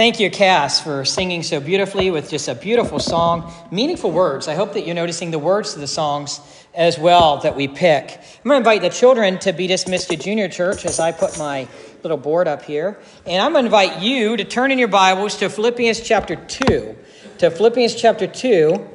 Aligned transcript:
Thank 0.00 0.18
you, 0.18 0.30
Cass, 0.30 0.80
for 0.80 1.04
singing 1.04 1.42
so 1.42 1.60
beautifully 1.60 2.10
with 2.10 2.30
just 2.30 2.48
a 2.48 2.54
beautiful 2.54 2.98
song, 2.98 3.52
meaningful 3.70 4.10
words. 4.10 4.48
I 4.48 4.54
hope 4.54 4.72
that 4.72 4.86
you're 4.86 4.94
noticing 4.94 5.30
the 5.30 5.38
words 5.38 5.74
to 5.74 5.78
the 5.78 5.86
songs 5.86 6.40
as 6.74 6.98
well 6.98 7.36
that 7.40 7.54
we 7.54 7.68
pick. 7.68 8.12
I'm 8.12 8.48
going 8.48 8.54
to 8.54 8.56
invite 8.56 8.80
the 8.80 8.88
children 8.88 9.38
to 9.40 9.52
be 9.52 9.66
dismissed 9.66 10.08
to 10.08 10.16
junior 10.16 10.48
church 10.48 10.86
as 10.86 11.00
I 11.00 11.12
put 11.12 11.36
my 11.36 11.68
little 12.02 12.16
board 12.16 12.48
up 12.48 12.62
here. 12.62 12.98
And 13.26 13.42
I'm 13.42 13.52
going 13.52 13.64
to 13.64 13.66
invite 13.66 14.00
you 14.00 14.38
to 14.38 14.44
turn 14.44 14.70
in 14.70 14.78
your 14.78 14.88
Bibles 14.88 15.36
to 15.36 15.50
Philippians 15.50 16.00
chapter 16.00 16.34
2. 16.34 16.96
To 17.36 17.50
Philippians 17.50 17.94
chapter 17.94 18.26
2 18.26 18.88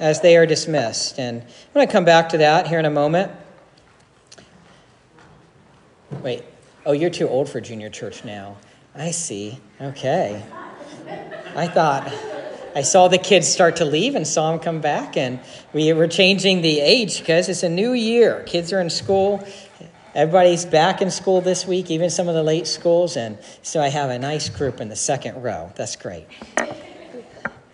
as 0.00 0.20
they 0.20 0.36
are 0.36 0.46
dismissed. 0.46 1.20
And 1.20 1.42
I'm 1.42 1.74
going 1.74 1.86
to 1.86 1.92
come 1.92 2.04
back 2.04 2.30
to 2.30 2.38
that 2.38 2.66
here 2.66 2.80
in 2.80 2.86
a 2.86 2.90
moment. 2.90 3.30
Wait. 6.10 6.42
Oh, 6.84 6.90
you're 6.90 7.08
too 7.08 7.28
old 7.28 7.48
for 7.48 7.60
junior 7.60 7.88
church 7.88 8.24
now. 8.24 8.56
I 8.94 9.10
see. 9.10 9.58
Okay. 9.80 10.42
I 11.54 11.66
thought 11.66 12.12
I 12.74 12.82
saw 12.82 13.08
the 13.08 13.18
kids 13.18 13.48
start 13.48 13.76
to 13.76 13.84
leave 13.84 14.14
and 14.14 14.26
saw 14.26 14.50
them 14.50 14.60
come 14.60 14.80
back, 14.80 15.16
and 15.16 15.40
we 15.74 15.92
were 15.92 16.08
changing 16.08 16.62
the 16.62 16.80
age 16.80 17.18
because 17.18 17.48
it's 17.48 17.62
a 17.62 17.68
new 17.68 17.92
year. 17.92 18.42
Kids 18.44 18.72
are 18.72 18.80
in 18.80 18.88
school. 18.88 19.46
Everybody's 20.14 20.64
back 20.64 21.02
in 21.02 21.10
school 21.10 21.40
this 21.40 21.66
week, 21.66 21.90
even 21.90 22.08
some 22.08 22.28
of 22.28 22.34
the 22.34 22.42
late 22.42 22.66
schools, 22.66 23.16
and 23.16 23.38
so 23.62 23.80
I 23.80 23.88
have 23.88 24.10
a 24.10 24.18
nice 24.18 24.48
group 24.48 24.80
in 24.80 24.88
the 24.88 24.96
second 24.96 25.42
row. 25.42 25.70
That's 25.74 25.96
great. 25.96 26.26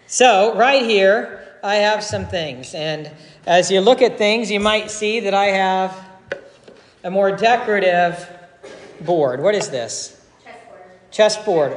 So, 0.07 0.57
right 0.57 0.83
here, 0.83 1.59
I 1.63 1.77
have 1.77 2.03
some 2.03 2.27
things, 2.27 2.75
and 2.75 3.11
as 3.47 3.71
you 3.71 3.81
look 3.81 4.03
at 4.03 4.19
things, 4.19 4.51
you 4.51 4.61
might 4.61 4.91
see 4.91 5.21
that 5.21 5.35
I 5.35 5.47
have 5.47 5.97
a 7.05 7.11
more 7.11 7.31
decorative 7.33 8.29
board. 9.01 9.41
What 9.41 9.55
is 9.55 9.71
this? 9.71 10.18
Chessboard 11.11 11.77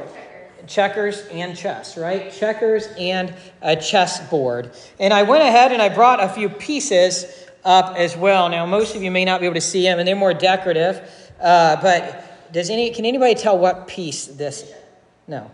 checkers 0.66 1.26
and 1.26 1.56
chess, 1.56 1.96
right? 1.96 2.32
Checkers 2.32 2.86
and 2.98 3.34
a 3.60 3.76
chessboard. 3.76 4.72
And 4.98 5.12
I 5.12 5.22
went 5.22 5.42
ahead 5.42 5.72
and 5.72 5.82
I 5.82 5.88
brought 5.88 6.22
a 6.22 6.28
few 6.28 6.48
pieces 6.48 7.48
up 7.64 7.96
as 7.96 8.16
well. 8.16 8.48
Now, 8.48 8.66
most 8.66 8.96
of 8.96 9.02
you 9.02 9.10
may 9.10 9.24
not 9.24 9.40
be 9.40 9.46
able 9.46 9.54
to 9.54 9.60
see 9.60 9.82
them, 9.82 9.98
and 9.98 10.06
they're 10.06 10.16
more 10.16 10.34
decorative. 10.34 11.00
Uh, 11.40 11.80
but 11.80 12.52
does 12.52 12.70
any 12.70 12.90
can 12.90 13.04
anybody 13.04 13.34
tell 13.34 13.58
what 13.58 13.86
piece 13.86 14.26
this? 14.26 14.72
No. 15.26 15.50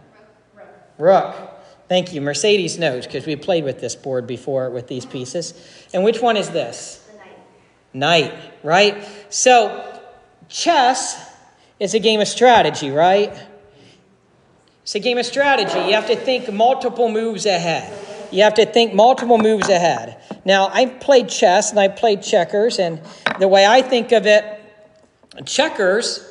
Rook. 0.54 0.66
Rook. 0.98 1.54
Thank 1.88 2.12
you. 2.12 2.20
Mercedes 2.20 2.78
knows 2.78 3.06
because 3.06 3.26
we 3.26 3.36
played 3.36 3.64
with 3.64 3.80
this 3.80 3.94
board 3.94 4.26
before 4.26 4.70
with 4.70 4.88
these 4.88 5.06
pieces. 5.06 5.54
And 5.94 6.04
which 6.04 6.20
one 6.20 6.36
is 6.36 6.50
this? 6.50 7.06
Knight. 7.94 8.32
Knight, 8.32 8.34
right? 8.62 9.04
So, 9.30 10.00
chess 10.48 11.34
is 11.80 11.94
a 11.94 11.98
game 11.98 12.20
of 12.20 12.28
strategy, 12.28 12.90
right? 12.90 13.32
It's 14.89 14.94
a 14.94 15.00
game 15.00 15.19
of 15.19 15.27
strategy. 15.27 15.78
You 15.81 15.97
have 15.97 16.06
to 16.06 16.17
think 16.17 16.50
multiple 16.50 17.11
moves 17.11 17.44
ahead. 17.44 17.92
You 18.33 18.42
have 18.44 18.55
to 18.55 18.64
think 18.64 18.95
multiple 18.95 19.36
moves 19.36 19.69
ahead. 19.69 20.17
Now, 20.47 20.70
I 20.72 20.86
played 20.86 21.28
chess 21.28 21.69
and 21.69 21.78
I 21.78 21.89
played 21.89 22.22
checkers, 22.22 22.78
and 22.78 22.98
the 23.39 23.48
way 23.48 23.67
I 23.67 23.83
think 23.83 24.12
of 24.12 24.25
it, 24.25 24.47
checkers 25.45 26.27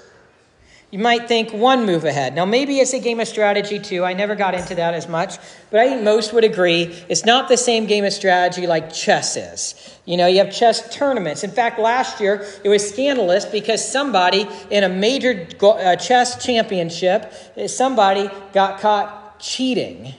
you 0.97 1.03
might 1.03 1.27
think 1.27 1.53
one 1.53 1.85
move 1.85 2.05
ahead. 2.05 2.33
Now, 2.33 2.45
maybe 2.45 2.79
it's 2.79 2.91
a 2.91 2.99
game 2.99 3.19
of 3.19 3.27
strategy 3.27 3.77
too. 3.77 4.03
I 4.03 4.13
never 4.13 4.33
got 4.33 4.55
into 4.55 4.73
that 4.73 4.95
as 4.95 5.07
much, 5.07 5.37
but 5.69 5.79
I 5.79 5.89
think 5.89 6.01
most 6.01 6.33
would 6.33 6.43
agree 6.43 6.85
it's 7.07 7.23
not 7.23 7.49
the 7.49 7.55
same 7.55 7.85
game 7.85 8.03
of 8.03 8.11
strategy 8.11 8.65
like 8.65 8.91
chess 8.91 9.37
is. 9.37 9.75
You 10.05 10.17
know, 10.17 10.25
you 10.25 10.39
have 10.39 10.51
chess 10.51 10.91
tournaments. 10.91 11.43
In 11.43 11.51
fact, 11.51 11.77
last 11.77 12.19
year 12.19 12.47
it 12.63 12.69
was 12.69 12.89
scandalous 12.89 13.45
because 13.45 13.87
somebody 13.87 14.47
in 14.71 14.83
a 14.83 14.89
major 14.89 15.47
uh, 15.61 15.97
chess 15.97 16.43
championship, 16.43 17.31
somebody 17.67 18.31
got 18.51 18.79
caught 18.79 19.39
cheating 19.39 20.15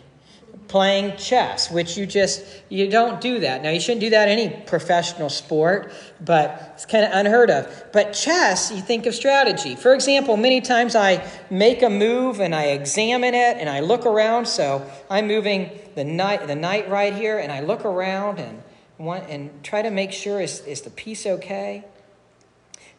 playing 0.68 1.16
chess, 1.16 1.70
which 1.70 1.96
you 1.96 2.06
just 2.06 2.44
you 2.68 2.88
don't 2.88 3.20
do 3.20 3.40
that. 3.40 3.62
Now 3.62 3.70
you 3.70 3.80
shouldn't 3.80 4.02
do 4.02 4.10
that 4.10 4.28
any 4.28 4.50
professional 4.66 5.30
sport, 5.30 5.92
but 6.20 6.72
it's 6.74 6.84
kind 6.84 7.04
of 7.04 7.10
unheard 7.12 7.50
of. 7.50 7.86
But 7.92 8.12
chess, 8.12 8.70
you 8.70 8.82
think 8.82 9.06
of 9.06 9.14
strategy. 9.14 9.74
For 9.74 9.94
example, 9.94 10.36
many 10.36 10.60
times 10.60 10.94
I 10.94 11.26
make 11.50 11.82
a 11.82 11.88
move 11.88 12.40
and 12.40 12.54
I 12.54 12.66
examine 12.66 13.34
it 13.34 13.56
and 13.56 13.68
I 13.68 13.80
look 13.80 14.04
around. 14.04 14.46
So 14.46 14.88
I'm 15.10 15.26
moving 15.26 15.70
the 15.94 16.04
knight 16.04 16.46
the 16.46 16.54
knight 16.54 16.88
right 16.88 17.14
here, 17.14 17.38
and 17.38 17.50
I 17.50 17.60
look 17.60 17.84
around 17.84 18.38
and 18.38 18.62
want 18.98 19.28
and 19.28 19.64
try 19.64 19.82
to 19.82 19.90
make 19.90 20.12
sure 20.12 20.40
is 20.40 20.60
is 20.60 20.82
the 20.82 20.90
piece 20.90 21.26
okay. 21.26 21.84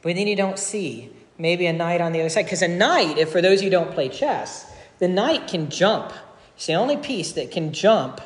But 0.01 0.15
then 0.15 0.27
you 0.27 0.35
don't 0.35 0.57
see 0.57 1.11
maybe 1.37 1.65
a 1.67 1.73
knight 1.73 2.01
on 2.01 2.13
the 2.13 2.19
other 2.21 2.29
side 2.29 2.45
because 2.45 2.61
a 2.61 2.67
knight, 2.67 3.17
if 3.17 3.31
for 3.31 3.41
those 3.41 3.61
who 3.61 3.69
don't 3.69 3.91
play 3.91 4.09
chess, 4.09 4.65
the 4.99 5.07
knight 5.07 5.47
can 5.47 5.69
jump 5.69 6.13
it's 6.59 6.65
the 6.65 6.73
only 6.73 6.97
piece 6.97 7.31
that 7.31 7.51
can 7.51 7.71
jump 7.71 8.19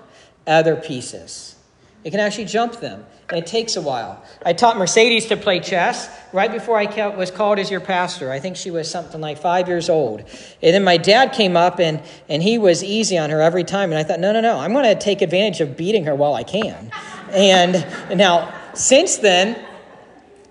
other 0.47 0.75
pieces. 0.75 1.55
It 2.03 2.09
can 2.09 2.19
actually 2.19 2.45
jump 2.45 2.79
them, 2.79 3.05
and 3.29 3.37
it 3.37 3.45
takes 3.45 3.75
a 3.75 3.81
while. 3.81 4.25
I 4.43 4.53
taught 4.53 4.75
Mercedes 4.75 5.27
to 5.27 5.37
play 5.37 5.59
chess 5.59 6.09
right 6.33 6.51
before 6.51 6.79
I 6.79 7.09
was 7.09 7.29
called 7.29 7.59
as 7.59 7.69
your 7.69 7.79
pastor. 7.79 8.31
I 8.31 8.39
think 8.39 8.57
she 8.57 8.71
was 8.71 8.89
something 8.89 9.21
like 9.21 9.37
five 9.37 9.67
years 9.67 9.87
old. 9.87 10.21
And 10.63 10.73
then 10.73 10.83
my 10.83 10.97
dad 10.97 11.33
came 11.33 11.55
up, 11.55 11.79
and, 11.79 12.01
and 12.27 12.41
he 12.41 12.57
was 12.57 12.83
easy 12.83 13.19
on 13.19 13.29
her 13.29 13.39
every 13.39 13.63
time. 13.63 13.91
And 13.91 13.99
I 13.99 14.03
thought, 14.03 14.19
no, 14.19 14.33
no, 14.33 14.41
no, 14.41 14.57
I'm 14.57 14.73
going 14.73 14.85
to 14.85 14.95
take 14.95 15.21
advantage 15.21 15.61
of 15.61 15.77
beating 15.77 16.05
her 16.05 16.15
while 16.15 16.33
I 16.33 16.41
can. 16.41 16.91
and 17.29 17.85
now, 18.17 18.51
since 18.73 19.17
then, 19.17 19.63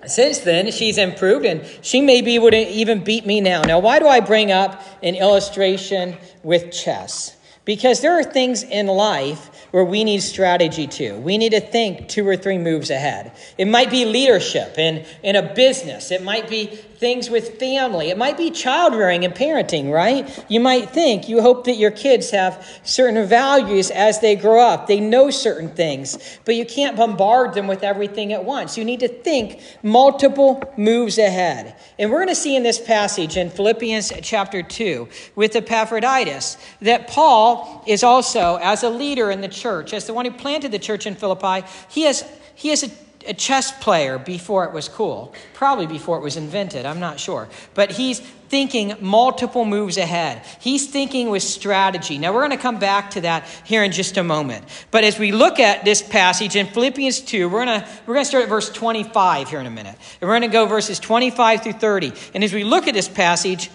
since 0.06 0.38
then, 0.38 0.70
she's 0.70 0.98
improved 0.98 1.44
and 1.44 1.68
she 1.80 2.00
maybe 2.00 2.38
would 2.38 2.54
even 2.54 3.02
beat 3.02 3.26
me 3.26 3.40
now. 3.40 3.62
Now, 3.62 3.80
why 3.80 3.98
do 3.98 4.06
I 4.06 4.20
bring 4.20 4.52
up 4.52 4.80
an 5.02 5.16
illustration 5.16 6.16
with 6.44 6.70
chess? 6.70 7.36
Because 7.64 8.00
there 8.00 8.18
are 8.18 8.24
things 8.24 8.64
in 8.64 8.88
life 8.88 9.68
where 9.70 9.84
we 9.84 10.02
need 10.02 10.20
strategy 10.20 10.86
too. 10.86 11.16
We 11.18 11.38
need 11.38 11.52
to 11.52 11.60
think 11.60 12.08
two 12.08 12.26
or 12.26 12.36
three 12.36 12.58
moves 12.58 12.90
ahead. 12.90 13.32
It 13.56 13.66
might 13.66 13.90
be 13.90 14.04
leadership 14.04 14.78
in, 14.78 15.04
in 15.22 15.36
a 15.36 15.54
business, 15.54 16.10
it 16.10 16.22
might 16.22 16.48
be 16.48 16.78
things 17.02 17.28
with 17.28 17.58
family, 17.58 18.10
it 18.10 18.16
might 18.16 18.36
be 18.36 18.48
child 18.48 18.94
rearing 18.94 19.24
and 19.24 19.34
parenting, 19.34 19.90
right? 19.92 20.44
You 20.48 20.60
might 20.60 20.90
think, 20.90 21.28
you 21.28 21.42
hope 21.42 21.64
that 21.64 21.74
your 21.74 21.90
kids 21.90 22.30
have 22.30 22.64
certain 22.84 23.26
values 23.26 23.90
as 23.90 24.20
they 24.20 24.36
grow 24.36 24.60
up. 24.60 24.86
They 24.86 25.00
know 25.00 25.28
certain 25.28 25.68
things, 25.68 26.38
but 26.44 26.54
you 26.54 26.64
can't 26.64 26.96
bombard 26.96 27.54
them 27.54 27.66
with 27.66 27.82
everything 27.82 28.32
at 28.32 28.44
once. 28.44 28.78
You 28.78 28.84
need 28.84 29.00
to 29.00 29.08
think 29.08 29.60
multiple 29.82 30.62
moves 30.76 31.18
ahead. 31.18 31.74
And 31.98 32.08
we're 32.08 32.18
going 32.18 32.28
to 32.28 32.36
see 32.36 32.54
in 32.54 32.62
this 32.62 32.80
passage 32.80 33.36
in 33.36 33.50
Philippians 33.50 34.12
chapter 34.22 34.62
2 34.62 35.08
with 35.34 35.56
Epaphroditus 35.56 36.56
that 36.82 37.08
Paul 37.08 37.82
is 37.84 38.04
also, 38.04 38.60
as 38.62 38.84
a 38.84 38.90
leader 38.90 39.28
in 39.32 39.40
the 39.40 39.48
church, 39.48 39.92
as 39.92 40.06
the 40.06 40.14
one 40.14 40.24
who 40.24 40.30
planted 40.30 40.70
the 40.70 40.78
church 40.78 41.04
in 41.08 41.16
Philippi, 41.16 41.66
he 41.88 42.02
has, 42.02 42.24
he 42.54 42.68
has 42.68 42.84
a, 42.84 42.90
a 43.26 43.34
chess 43.34 43.72
player 43.80 44.18
before 44.18 44.64
it 44.64 44.72
was 44.72 44.88
cool. 44.88 45.34
Probably 45.54 45.86
before 45.86 46.16
it 46.18 46.22
was 46.22 46.36
invented, 46.36 46.86
I'm 46.86 47.00
not 47.00 47.20
sure. 47.20 47.48
But 47.74 47.92
he's 47.92 48.20
thinking 48.20 48.94
multiple 49.00 49.64
moves 49.64 49.96
ahead. 49.96 50.44
He's 50.60 50.90
thinking 50.90 51.30
with 51.30 51.42
strategy. 51.42 52.18
Now, 52.18 52.34
we're 52.34 52.40
going 52.40 52.50
to 52.50 52.62
come 52.62 52.78
back 52.78 53.12
to 53.12 53.22
that 53.22 53.46
here 53.64 53.82
in 53.82 53.92
just 53.92 54.18
a 54.18 54.22
moment. 54.22 54.64
But 54.90 55.04
as 55.04 55.18
we 55.18 55.32
look 55.32 55.58
at 55.58 55.84
this 55.84 56.02
passage 56.02 56.54
in 56.54 56.66
Philippians 56.66 57.20
2, 57.20 57.48
we're 57.48 57.64
going 57.64 57.80
to, 57.80 57.88
we're 58.06 58.14
going 58.14 58.24
to 58.24 58.28
start 58.28 58.44
at 58.44 58.50
verse 58.50 58.68
25 58.68 59.48
here 59.48 59.58
in 59.58 59.66
a 59.66 59.70
minute. 59.70 59.96
And 60.20 60.28
we're 60.28 60.38
going 60.38 60.50
to 60.50 60.52
go 60.52 60.66
verses 60.66 60.98
25 60.98 61.62
through 61.62 61.72
30. 61.72 62.12
And 62.34 62.44
as 62.44 62.52
we 62.52 62.62
look 62.62 62.88
at 62.88 62.94
this 62.94 63.08
passage, 63.08 63.70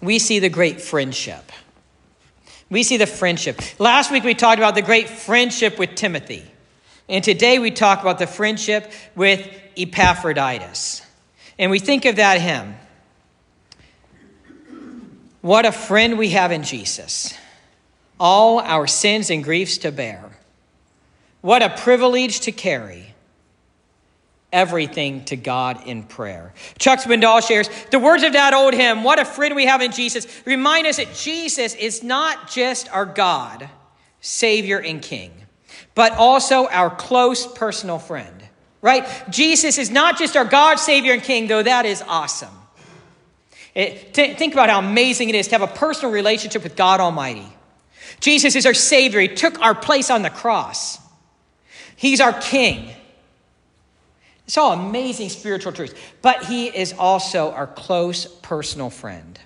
we 0.00 0.18
see 0.18 0.38
the 0.38 0.48
great 0.48 0.80
friendship. 0.80 1.50
We 2.70 2.82
see 2.82 2.96
the 2.96 3.06
friendship. 3.06 3.60
Last 3.80 4.10
week 4.10 4.24
we 4.24 4.34
talked 4.34 4.58
about 4.58 4.74
the 4.74 4.82
great 4.82 5.08
friendship 5.08 5.78
with 5.78 5.94
Timothy. 5.94 6.44
And 7.08 7.22
today 7.22 7.58
we 7.58 7.70
talk 7.70 8.00
about 8.00 8.18
the 8.18 8.26
friendship 8.26 8.90
with 9.14 9.48
Epaphroditus. 9.76 11.02
And 11.58 11.70
we 11.70 11.78
think 11.78 12.04
of 12.04 12.16
that 12.16 12.40
hymn. 12.40 12.74
What 15.40 15.64
a 15.64 15.72
friend 15.72 16.18
we 16.18 16.30
have 16.30 16.50
in 16.50 16.64
Jesus. 16.64 17.32
All 18.18 18.58
our 18.58 18.86
sins 18.86 19.30
and 19.30 19.44
griefs 19.44 19.78
to 19.78 19.92
bear. 19.92 20.36
What 21.40 21.62
a 21.62 21.70
privilege 21.70 22.40
to 22.40 22.52
carry 22.52 23.14
everything 24.52 25.24
to 25.26 25.36
God 25.36 25.86
in 25.86 26.02
prayer. 26.02 26.52
Chuck 26.78 27.00
Swindoll 27.00 27.46
shares 27.46 27.68
the 27.90 27.98
words 27.98 28.22
of 28.22 28.32
that 28.32 28.54
old 28.54 28.74
hymn, 28.74 29.04
What 29.04 29.20
a 29.20 29.24
friend 29.24 29.54
we 29.54 29.66
have 29.66 29.82
in 29.82 29.92
Jesus, 29.92 30.26
remind 30.44 30.86
us 30.86 30.96
that 30.96 31.14
Jesus 31.14 31.74
is 31.74 32.02
not 32.02 32.50
just 32.50 32.88
our 32.90 33.06
God, 33.06 33.68
Savior, 34.20 34.80
and 34.80 35.02
King, 35.02 35.30
but 35.96 36.12
also 36.12 36.68
our 36.68 36.94
close 36.94 37.44
personal 37.44 37.98
friend. 37.98 38.32
Right? 38.80 39.08
Jesus 39.28 39.78
is 39.78 39.90
not 39.90 40.16
just 40.16 40.36
our 40.36 40.44
God, 40.44 40.76
Savior, 40.76 41.12
and 41.12 41.22
King, 41.22 41.48
though 41.48 41.62
that 41.64 41.86
is 41.86 42.04
awesome. 42.06 42.54
It, 43.74 44.14
t- 44.14 44.34
think 44.34 44.52
about 44.52 44.70
how 44.70 44.78
amazing 44.78 45.28
it 45.28 45.34
is 45.34 45.48
to 45.48 45.58
have 45.58 45.68
a 45.68 45.74
personal 45.74 46.12
relationship 46.12 46.62
with 46.62 46.76
God 46.76 47.00
Almighty. 47.00 47.48
Jesus 48.20 48.54
is 48.54 48.64
our 48.64 48.74
Savior. 48.74 49.20
He 49.20 49.28
took 49.28 49.60
our 49.60 49.74
place 49.74 50.08
on 50.08 50.22
the 50.22 50.30
cross. 50.30 50.98
He's 51.96 52.20
our 52.20 52.32
King. 52.32 52.90
It's 54.46 54.56
all 54.56 54.72
amazing 54.72 55.30
spiritual 55.30 55.72
truths. 55.72 55.94
But 56.22 56.44
he 56.44 56.66
is 56.66 56.92
also 56.92 57.50
our 57.50 57.66
close 57.66 58.26
personal 58.26 58.90
friend. 58.90 59.38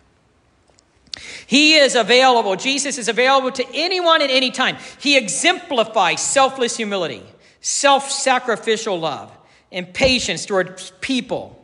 He 1.46 1.74
is 1.74 1.94
available. 1.94 2.56
Jesus 2.56 2.98
is 2.98 3.08
available 3.08 3.50
to 3.52 3.66
anyone 3.74 4.22
at 4.22 4.30
any 4.30 4.50
time. 4.50 4.76
He 5.00 5.16
exemplifies 5.16 6.20
selfless 6.20 6.76
humility, 6.76 7.22
self 7.60 8.10
sacrificial 8.10 8.98
love, 8.98 9.36
and 9.72 9.92
patience 9.92 10.46
toward 10.46 10.80
people 11.00 11.56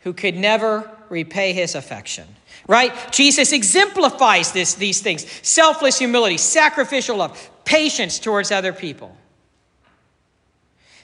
who 0.00 0.12
could 0.12 0.36
never 0.36 0.90
repay 1.08 1.52
his 1.52 1.74
affection. 1.74 2.26
Right? 2.68 2.92
Jesus 3.12 3.52
exemplifies 3.52 4.52
this, 4.52 4.74
these 4.74 5.00
things 5.00 5.26
selfless 5.42 5.98
humility, 5.98 6.36
sacrificial 6.36 7.16
love, 7.16 7.50
patience 7.64 8.18
towards 8.18 8.50
other 8.50 8.72
people. 8.72 9.16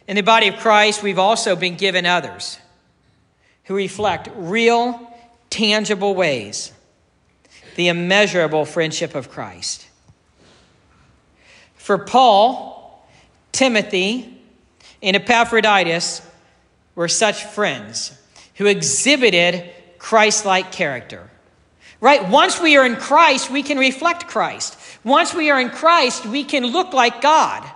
In 0.09 0.17
the 0.17 0.23
body 0.23 0.49
of 0.49 0.57
Christ, 0.57 1.03
we've 1.03 1.19
also 1.19 1.55
been 1.55 1.77
given 1.77 2.07
others 2.07 2.59
who 3.65 3.75
reflect 3.75 4.29
real, 4.35 5.01
tangible 5.51 6.15
ways 6.15 6.73
the 7.77 7.89
immeasurable 7.89 8.65
friendship 8.65 9.15
of 9.15 9.31
Christ. 9.31 9.87
For 11.75 11.99
Paul, 11.99 13.07
Timothy, 13.51 14.39
and 15.03 15.17
Epaphroditus 15.17 16.23
were 16.95 17.09
such 17.09 17.45
friends 17.45 18.17
who 18.55 18.67
exhibited 18.67 19.71
Christ 19.99 20.45
like 20.45 20.73
character. 20.73 21.29
Right? 22.01 22.29
Once 22.29 22.61
we 22.61 22.77
are 22.77 22.85
in 22.85 22.97
Christ, 22.97 23.51
we 23.51 23.63
can 23.63 23.79
reflect 23.79 24.27
Christ. 24.27 24.77
Once 25.05 25.33
we 25.35 25.51
are 25.51 25.61
in 25.61 25.71
Christ, 25.71 26.27
we 26.27 26.45
can 26.45 26.67
look 26.67 26.93
like 26.93 27.21
God. 27.21 27.69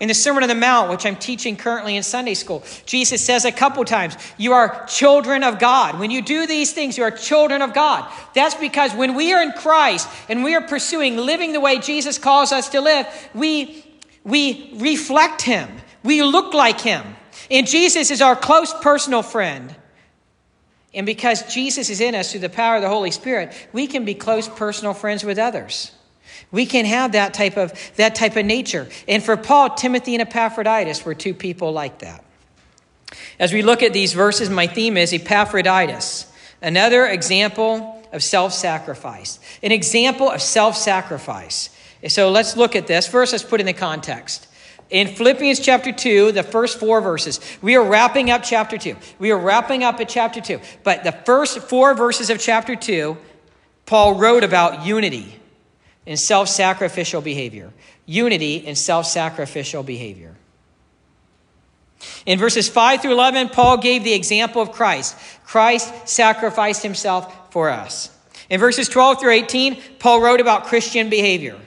In 0.00 0.08
the 0.08 0.14
Sermon 0.14 0.42
on 0.42 0.48
the 0.48 0.54
Mount, 0.54 0.90
which 0.90 1.06
I'm 1.06 1.16
teaching 1.16 1.56
currently 1.56 1.96
in 1.96 2.02
Sunday 2.02 2.34
school, 2.34 2.64
Jesus 2.84 3.24
says 3.24 3.44
a 3.44 3.52
couple 3.52 3.84
times, 3.84 4.16
You 4.36 4.52
are 4.52 4.84
children 4.86 5.44
of 5.44 5.58
God. 5.58 5.98
When 5.98 6.10
you 6.10 6.20
do 6.20 6.46
these 6.46 6.72
things, 6.72 6.98
you 6.98 7.04
are 7.04 7.10
children 7.10 7.62
of 7.62 7.72
God. 7.72 8.10
That's 8.34 8.54
because 8.56 8.92
when 8.94 9.14
we 9.14 9.32
are 9.32 9.42
in 9.42 9.52
Christ 9.52 10.08
and 10.28 10.42
we 10.42 10.54
are 10.54 10.62
pursuing 10.62 11.16
living 11.16 11.52
the 11.52 11.60
way 11.60 11.78
Jesus 11.78 12.18
calls 12.18 12.50
us 12.50 12.70
to 12.70 12.80
live, 12.80 13.06
we, 13.34 13.84
we 14.24 14.72
reflect 14.74 15.42
Him, 15.42 15.68
we 16.02 16.22
look 16.22 16.54
like 16.54 16.80
Him. 16.80 17.04
And 17.50 17.66
Jesus 17.66 18.10
is 18.10 18.20
our 18.20 18.36
close 18.36 18.74
personal 18.74 19.22
friend. 19.22 19.74
And 20.94 21.06
because 21.06 21.52
Jesus 21.52 21.90
is 21.90 22.00
in 22.00 22.14
us 22.14 22.30
through 22.30 22.40
the 22.40 22.48
power 22.48 22.76
of 22.76 22.82
the 22.82 22.88
Holy 22.88 23.10
Spirit, 23.10 23.52
we 23.72 23.86
can 23.86 24.04
be 24.04 24.14
close 24.14 24.48
personal 24.48 24.94
friends 24.94 25.24
with 25.24 25.38
others. 25.38 25.90
We 26.50 26.66
can 26.66 26.84
have 26.84 27.12
that 27.12 27.34
type 27.34 27.56
of 27.56 27.72
that 27.96 28.14
type 28.14 28.36
of 28.36 28.44
nature. 28.44 28.88
And 29.08 29.22
for 29.22 29.36
Paul, 29.36 29.70
Timothy 29.70 30.14
and 30.14 30.22
Epaphroditus 30.22 31.04
were 31.04 31.14
two 31.14 31.34
people 31.34 31.72
like 31.72 32.00
that. 32.00 32.24
As 33.38 33.52
we 33.52 33.62
look 33.62 33.82
at 33.82 33.92
these 33.92 34.12
verses, 34.12 34.50
my 34.50 34.66
theme 34.66 34.96
is 34.96 35.12
Epaphroditus, 35.12 36.30
another 36.62 37.06
example 37.06 38.02
of 38.12 38.22
self-sacrifice. 38.22 39.38
An 39.62 39.72
example 39.72 40.30
of 40.30 40.40
self-sacrifice. 40.40 41.70
So 42.08 42.30
let's 42.30 42.56
look 42.56 42.76
at 42.76 42.86
this. 42.86 43.06
First, 43.06 43.32
let's 43.32 43.44
put 43.44 43.60
in 43.60 43.66
the 43.66 43.72
context. 43.72 44.46
In 44.90 45.08
Philippians 45.08 45.60
chapter 45.60 45.90
2, 45.92 46.32
the 46.32 46.42
first 46.42 46.78
four 46.78 47.00
verses, 47.00 47.40
we 47.62 47.74
are 47.74 47.84
wrapping 47.84 48.30
up 48.30 48.42
chapter 48.44 48.76
2. 48.76 48.96
We 49.18 49.30
are 49.30 49.38
wrapping 49.38 49.82
up 49.82 49.98
at 50.00 50.08
chapter 50.08 50.40
2. 50.40 50.60
But 50.82 51.04
the 51.04 51.12
first 51.12 51.58
four 51.58 51.94
verses 51.94 52.30
of 52.30 52.38
chapter 52.38 52.76
2, 52.76 53.16
Paul 53.86 54.14
wrote 54.14 54.44
about 54.44 54.84
unity 54.84 55.40
in 56.06 56.16
self 56.16 56.48
sacrificial 56.48 57.20
behavior. 57.20 57.72
Unity 58.06 58.56
in 58.56 58.76
self 58.76 59.06
sacrificial 59.06 59.82
behavior. 59.82 60.34
In 62.26 62.38
verses 62.38 62.68
5 62.68 63.02
through 63.02 63.12
11, 63.12 63.50
Paul 63.50 63.78
gave 63.78 64.04
the 64.04 64.12
example 64.12 64.60
of 64.60 64.72
Christ. 64.72 65.16
Christ 65.44 66.08
sacrificed 66.08 66.82
himself 66.82 67.52
for 67.52 67.70
us. 67.70 68.10
In 68.50 68.60
verses 68.60 68.88
12 68.88 69.20
through 69.20 69.30
18, 69.30 69.80
Paul 69.98 70.20
wrote 70.20 70.40
about 70.40 70.64
Christian 70.64 71.08
behavior. 71.08 71.58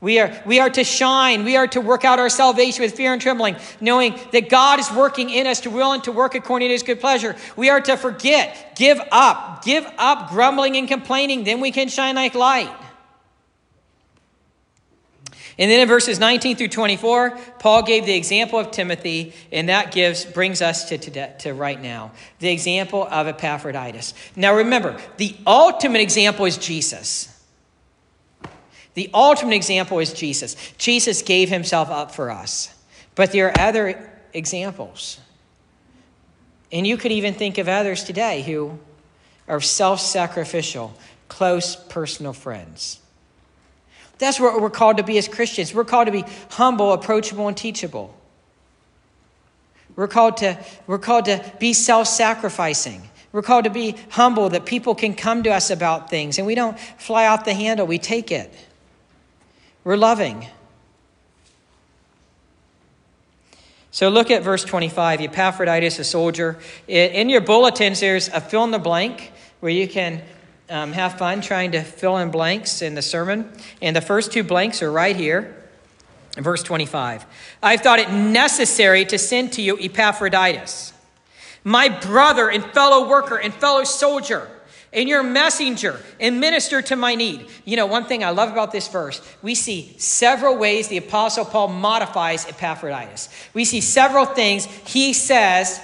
We 0.00 0.20
are, 0.20 0.42
we 0.46 0.60
are 0.60 0.70
to 0.70 0.84
shine. 0.84 1.44
We 1.44 1.56
are 1.56 1.66
to 1.68 1.80
work 1.80 2.04
out 2.04 2.20
our 2.20 2.28
salvation 2.28 2.82
with 2.82 2.94
fear 2.94 3.12
and 3.12 3.20
trembling, 3.20 3.56
knowing 3.80 4.18
that 4.32 4.48
God 4.48 4.78
is 4.78 4.90
working 4.92 5.28
in 5.28 5.46
us 5.46 5.60
to 5.62 5.70
will 5.70 5.92
and 5.92 6.04
to 6.04 6.12
work 6.12 6.36
according 6.36 6.68
to 6.68 6.72
his 6.72 6.84
good 6.84 7.00
pleasure. 7.00 7.34
We 7.56 7.68
are 7.68 7.80
to 7.80 7.96
forget, 7.96 8.76
give 8.76 9.00
up, 9.10 9.64
give 9.64 9.84
up 9.98 10.30
grumbling 10.30 10.76
and 10.76 10.86
complaining. 10.86 11.42
Then 11.42 11.60
we 11.60 11.72
can 11.72 11.88
shine 11.88 12.14
like 12.14 12.36
light. 12.36 12.70
And 15.58 15.68
then 15.68 15.80
in 15.80 15.88
verses 15.88 16.20
19 16.20 16.56
through 16.56 16.68
24, 16.68 17.36
Paul 17.58 17.82
gave 17.82 18.06
the 18.06 18.14
example 18.14 18.60
of 18.60 18.70
Timothy, 18.70 19.32
and 19.50 19.68
that 19.68 19.90
gives 19.90 20.24
brings 20.24 20.62
us 20.62 20.88
to, 20.90 20.98
to, 20.98 21.36
to 21.38 21.52
right 21.52 21.80
now. 21.80 22.12
The 22.38 22.50
example 22.50 23.06
of 23.10 23.26
Epaphroditus. 23.26 24.14
Now 24.36 24.54
remember, 24.54 25.00
the 25.16 25.34
ultimate 25.46 26.00
example 26.00 26.44
is 26.44 26.58
Jesus. 26.58 27.34
The 28.94 29.10
ultimate 29.12 29.54
example 29.54 29.98
is 29.98 30.12
Jesus. 30.12 30.56
Jesus 30.78 31.22
gave 31.22 31.48
himself 31.48 31.90
up 31.90 32.12
for 32.12 32.30
us. 32.30 32.72
But 33.16 33.32
there 33.32 33.48
are 33.48 33.60
other 33.60 34.12
examples. 34.32 35.18
And 36.70 36.86
you 36.86 36.96
could 36.96 37.12
even 37.12 37.34
think 37.34 37.58
of 37.58 37.68
others 37.68 38.04
today 38.04 38.42
who 38.42 38.78
are 39.48 39.60
self 39.60 40.00
sacrificial, 40.00 40.94
close 41.28 41.74
personal 41.74 42.32
friends. 42.32 43.00
That's 44.18 44.40
what 44.40 44.60
we're 44.60 44.70
called 44.70 44.96
to 44.96 45.02
be 45.02 45.16
as 45.18 45.28
Christians. 45.28 45.72
We're 45.72 45.84
called 45.84 46.06
to 46.06 46.12
be 46.12 46.24
humble, 46.50 46.92
approachable, 46.92 47.48
and 47.48 47.56
teachable. 47.56 48.14
We're 49.96 50.08
called 50.08 50.38
to, 50.38 50.58
we're 50.86 50.98
called 50.98 51.24
to 51.26 51.52
be 51.58 51.72
self 51.72 52.06
sacrificing. 52.06 53.08
We're 53.32 53.42
called 53.42 53.64
to 53.64 53.70
be 53.70 53.96
humble, 54.10 54.48
that 54.50 54.64
people 54.64 54.94
can 54.94 55.14
come 55.14 55.42
to 55.42 55.50
us 55.50 55.70
about 55.70 56.08
things 56.08 56.38
and 56.38 56.46
we 56.46 56.54
don't 56.54 56.78
fly 56.78 57.26
off 57.26 57.44
the 57.44 57.52
handle, 57.52 57.86
we 57.86 57.98
take 57.98 58.32
it. 58.32 58.52
We're 59.84 59.96
loving. 59.96 60.46
So 63.90 64.08
look 64.08 64.30
at 64.30 64.42
verse 64.42 64.64
25 64.64 65.20
Epaphroditus, 65.20 65.98
a 65.98 66.04
soldier. 66.04 66.58
In 66.86 67.28
your 67.28 67.40
bulletins, 67.40 68.00
there's 68.00 68.28
a 68.28 68.40
fill 68.40 68.64
in 68.64 68.70
the 68.70 68.78
blank 68.78 69.32
where 69.60 69.72
you 69.72 69.88
can 69.88 70.22
um, 70.70 70.92
have 70.92 71.18
fun 71.18 71.40
trying 71.40 71.72
to 71.72 71.82
fill 71.82 72.18
in 72.18 72.30
blanks 72.30 72.82
in 72.82 72.94
the 72.94 73.02
sermon. 73.02 73.50
And 73.80 73.94
the 73.94 74.00
first 74.00 74.32
two 74.32 74.42
blanks 74.42 74.82
are 74.82 74.92
right 74.92 75.16
here. 75.16 75.54
In 76.36 76.44
verse 76.44 76.62
25. 76.62 77.26
I've 77.62 77.80
thought 77.80 77.98
it 77.98 78.12
necessary 78.12 79.04
to 79.06 79.18
send 79.18 79.54
to 79.54 79.62
you 79.62 79.76
Epaphroditus, 79.76 80.92
my 81.64 81.88
brother 81.88 82.48
and 82.48 82.64
fellow 82.66 83.08
worker 83.08 83.36
and 83.36 83.52
fellow 83.52 83.82
soldier, 83.82 84.48
and 84.92 85.08
your 85.08 85.24
messenger 85.24 86.00
and 86.20 86.38
minister 86.38 86.80
to 86.80 86.94
my 86.94 87.16
need. 87.16 87.48
You 87.64 87.76
know, 87.76 87.86
one 87.86 88.04
thing 88.04 88.22
I 88.22 88.30
love 88.30 88.52
about 88.52 88.70
this 88.70 88.86
verse, 88.86 89.20
we 89.42 89.56
see 89.56 89.96
several 89.98 90.56
ways 90.56 90.86
the 90.86 90.98
Apostle 90.98 91.44
Paul 91.44 91.68
modifies 91.68 92.46
Epaphroditus. 92.46 93.28
We 93.52 93.64
see 93.64 93.80
several 93.80 94.24
things 94.24 94.66
he 94.86 95.12
says, 95.14 95.80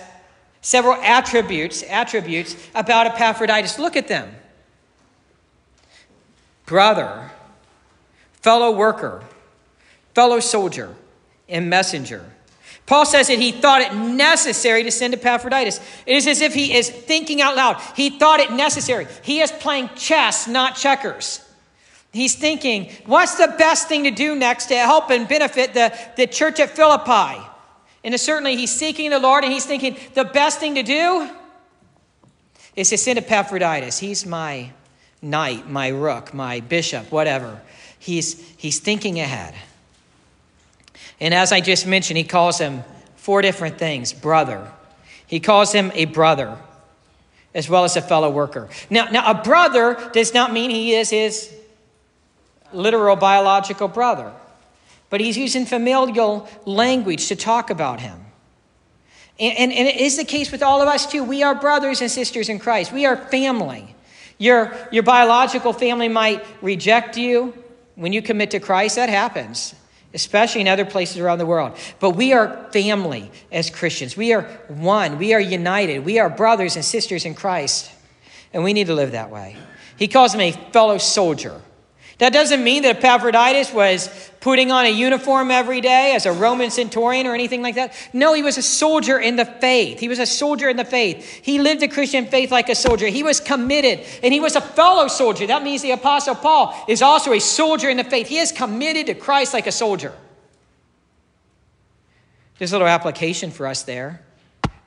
several 0.60 0.94
attributes, 1.02 1.82
attributes 1.82 2.54
about 2.76 3.08
Epaphroditus. 3.08 3.80
Look 3.80 3.96
at 3.96 4.06
them 4.06 4.32
brother, 6.66 7.30
fellow 8.42 8.70
worker, 8.70 9.22
fellow 10.14 10.40
soldier, 10.40 10.94
and 11.48 11.68
messenger. 11.68 12.24
Paul 12.86 13.06
says 13.06 13.28
that 13.28 13.38
he 13.38 13.50
thought 13.50 13.80
it 13.80 13.94
necessary 13.94 14.82
to 14.82 14.90
send 14.90 15.14
Epaphroditus. 15.14 15.80
It 16.04 16.16
is 16.16 16.26
as 16.26 16.42
if 16.42 16.52
he 16.52 16.74
is 16.76 16.90
thinking 16.90 17.40
out 17.40 17.56
loud. 17.56 17.80
He 17.96 18.10
thought 18.10 18.40
it 18.40 18.52
necessary. 18.52 19.06
He 19.22 19.40
is 19.40 19.50
playing 19.50 19.90
chess, 19.96 20.46
not 20.46 20.76
checkers. 20.76 21.40
He's 22.12 22.34
thinking, 22.36 22.92
what's 23.06 23.36
the 23.36 23.54
best 23.58 23.88
thing 23.88 24.04
to 24.04 24.10
do 24.10 24.36
next 24.36 24.66
to 24.66 24.76
help 24.76 25.10
and 25.10 25.26
benefit 25.26 25.74
the, 25.74 25.98
the 26.16 26.26
church 26.26 26.60
at 26.60 26.70
Philippi? 26.70 27.42
And 28.04 28.20
certainly 28.20 28.54
he's 28.54 28.74
seeking 28.74 29.10
the 29.10 29.18
Lord 29.18 29.44
and 29.44 29.52
he's 29.52 29.64
thinking, 29.64 29.96
the 30.12 30.24
best 30.24 30.60
thing 30.60 30.74
to 30.74 30.82
do 30.82 31.28
is 32.76 32.90
to 32.90 32.98
send 32.98 33.18
Epaphroditus. 33.18 33.98
He's 33.98 34.26
my 34.26 34.70
knight, 35.24 35.68
my 35.68 35.88
rook, 35.88 36.32
my 36.32 36.60
bishop, 36.60 37.10
whatever. 37.10 37.60
He's, 37.98 38.38
he's 38.56 38.78
thinking 38.78 39.18
ahead. 39.18 39.54
And 41.20 41.32
as 41.32 41.52
I 41.52 41.60
just 41.60 41.86
mentioned, 41.86 42.18
he 42.18 42.24
calls 42.24 42.58
him 42.58 42.84
four 43.16 43.42
different 43.42 43.78
things 43.78 44.12
brother. 44.12 44.70
He 45.26 45.40
calls 45.40 45.72
him 45.72 45.90
a 45.94 46.04
brother 46.04 46.58
as 47.54 47.68
well 47.68 47.84
as 47.84 47.96
a 47.96 48.02
fellow 48.02 48.30
worker. 48.30 48.68
Now, 48.90 49.06
now 49.06 49.30
a 49.30 49.42
brother 49.42 50.10
does 50.12 50.34
not 50.34 50.52
mean 50.52 50.70
he 50.70 50.94
is 50.94 51.10
his 51.10 51.52
literal 52.72 53.16
biological 53.16 53.88
brother, 53.88 54.32
but 55.08 55.20
he's 55.20 55.38
using 55.38 55.64
familial 55.64 56.48
language 56.66 57.28
to 57.28 57.36
talk 57.36 57.70
about 57.70 58.00
him. 58.00 58.20
And, 59.38 59.56
and, 59.58 59.72
and, 59.72 59.88
it 59.88 59.96
is 59.96 60.16
the 60.16 60.24
case 60.24 60.52
with 60.52 60.62
all 60.62 60.80
of 60.80 60.88
us 60.88 61.06
too. 61.06 61.24
We 61.24 61.42
are 61.42 61.54
brothers 61.54 62.00
and 62.00 62.10
sisters 62.10 62.48
in 62.48 62.58
Christ, 62.58 62.92
we 62.92 63.06
are 63.06 63.16
family. 63.16 63.93
Your, 64.44 64.76
your 64.90 65.04
biological 65.04 65.72
family 65.72 66.08
might 66.08 66.44
reject 66.60 67.16
you 67.16 67.54
when 67.94 68.12
you 68.12 68.20
commit 68.20 68.50
to 68.50 68.60
Christ. 68.60 68.96
That 68.96 69.08
happens, 69.08 69.74
especially 70.12 70.60
in 70.60 70.68
other 70.68 70.84
places 70.84 71.16
around 71.16 71.38
the 71.38 71.46
world. 71.46 71.78
But 71.98 72.10
we 72.10 72.34
are 72.34 72.68
family 72.70 73.30
as 73.50 73.70
Christians. 73.70 74.18
We 74.18 74.34
are 74.34 74.42
one. 74.68 75.16
We 75.16 75.32
are 75.32 75.40
united. 75.40 76.04
We 76.04 76.18
are 76.18 76.28
brothers 76.28 76.76
and 76.76 76.84
sisters 76.84 77.24
in 77.24 77.34
Christ. 77.34 77.90
And 78.52 78.62
we 78.62 78.74
need 78.74 78.88
to 78.88 78.94
live 78.94 79.12
that 79.12 79.30
way. 79.30 79.56
He 79.98 80.08
calls 80.08 80.34
him 80.34 80.42
a 80.42 80.52
fellow 80.52 80.98
soldier. 80.98 81.62
That 82.18 82.32
doesn't 82.32 82.62
mean 82.62 82.84
that 82.84 82.98
Epaphroditus 82.98 83.72
was 83.72 84.30
putting 84.40 84.70
on 84.70 84.84
a 84.84 84.90
uniform 84.90 85.50
every 85.50 85.80
day 85.80 86.12
as 86.14 86.26
a 86.26 86.32
Roman 86.32 86.70
centurion 86.70 87.26
or 87.26 87.34
anything 87.34 87.60
like 87.60 87.74
that. 87.74 87.92
No, 88.12 88.34
he 88.34 88.42
was 88.42 88.56
a 88.56 88.62
soldier 88.62 89.18
in 89.18 89.36
the 89.36 89.44
faith. 89.44 89.98
He 89.98 90.08
was 90.08 90.20
a 90.20 90.26
soldier 90.26 90.68
in 90.68 90.76
the 90.76 90.84
faith. 90.84 91.40
He 91.42 91.58
lived 91.58 91.80
the 91.80 91.88
Christian 91.88 92.26
faith 92.26 92.52
like 92.52 92.68
a 92.68 92.74
soldier. 92.74 93.08
He 93.08 93.24
was 93.24 93.40
committed 93.40 94.06
and 94.22 94.32
he 94.32 94.38
was 94.38 94.54
a 94.54 94.60
fellow 94.60 95.08
soldier. 95.08 95.46
That 95.46 95.64
means 95.64 95.82
the 95.82 95.90
Apostle 95.90 96.36
Paul 96.36 96.74
is 96.88 97.02
also 97.02 97.32
a 97.32 97.40
soldier 97.40 97.88
in 97.88 97.96
the 97.96 98.04
faith. 98.04 98.28
He 98.28 98.38
is 98.38 98.52
committed 98.52 99.06
to 99.06 99.14
Christ 99.14 99.52
like 99.52 99.66
a 99.66 99.72
soldier. 99.72 100.12
There's 102.58 102.72
a 102.72 102.76
little 102.76 102.86
application 102.86 103.50
for 103.50 103.66
us 103.66 103.82
there. 103.82 104.22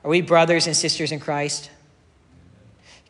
Are 0.02 0.10
we 0.10 0.22
brothers 0.22 0.66
and 0.66 0.74
sisters 0.74 1.12
in 1.12 1.20
Christ? 1.20 1.70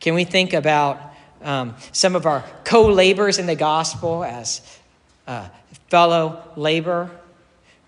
Can 0.01 0.15
we 0.15 0.25
think 0.25 0.53
about 0.53 1.01
um, 1.43 1.75
some 1.93 2.17
of 2.17 2.27
our 2.27 2.45
co 2.65 2.87
laborers 2.87 3.39
in 3.39 3.47
the 3.47 3.57
gospel 3.57 4.25
as 4.25 4.61
uh, 5.27 5.49
fellow 5.89 6.43
labor? 6.57 7.11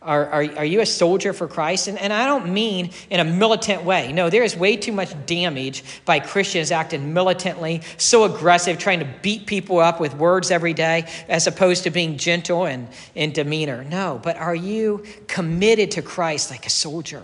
Are, 0.02 0.24
are, 0.26 0.44
are 0.56 0.64
you 0.64 0.80
a 0.80 0.86
soldier 0.86 1.34
for 1.34 1.46
Christ? 1.46 1.86
And, 1.86 1.98
and 1.98 2.10
I 2.10 2.24
don't 2.24 2.54
mean 2.54 2.90
in 3.10 3.20
a 3.20 3.24
militant 3.24 3.84
way. 3.84 4.12
No, 4.12 4.30
there 4.30 4.42
is 4.42 4.56
way 4.56 4.76
too 4.78 4.92
much 4.92 5.12
damage 5.26 5.84
by 6.06 6.20
Christians 6.20 6.70
acting 6.70 7.12
militantly, 7.12 7.82
so 7.98 8.24
aggressive, 8.24 8.78
trying 8.78 9.00
to 9.00 9.08
beat 9.20 9.44
people 9.44 9.78
up 9.78 10.00
with 10.00 10.14
words 10.14 10.50
every 10.50 10.72
day, 10.72 11.06
as 11.28 11.46
opposed 11.46 11.84
to 11.84 11.90
being 11.90 12.16
gentle 12.16 12.64
and 12.64 12.88
in 13.14 13.32
demeanor. 13.32 13.84
No, 13.84 14.18
but 14.22 14.38
are 14.38 14.54
you 14.54 15.04
committed 15.26 15.90
to 15.92 16.02
Christ 16.02 16.50
like 16.50 16.64
a 16.64 16.70
soldier? 16.70 17.22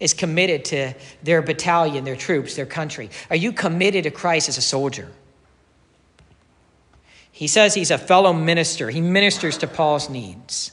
Is 0.00 0.14
committed 0.14 0.64
to 0.66 0.94
their 1.22 1.42
battalion, 1.42 2.04
their 2.04 2.16
troops, 2.16 2.56
their 2.56 2.66
country? 2.66 3.10
Are 3.28 3.36
you 3.36 3.52
committed 3.52 4.04
to 4.04 4.10
Christ 4.10 4.48
as 4.48 4.56
a 4.56 4.62
soldier? 4.62 5.08
He 7.34 7.48
says 7.48 7.74
he's 7.74 7.90
a 7.90 7.98
fellow 7.98 8.32
minister. 8.32 8.90
He 8.90 9.00
ministers 9.00 9.58
to 9.58 9.66
Paul's 9.66 10.08
needs. 10.08 10.70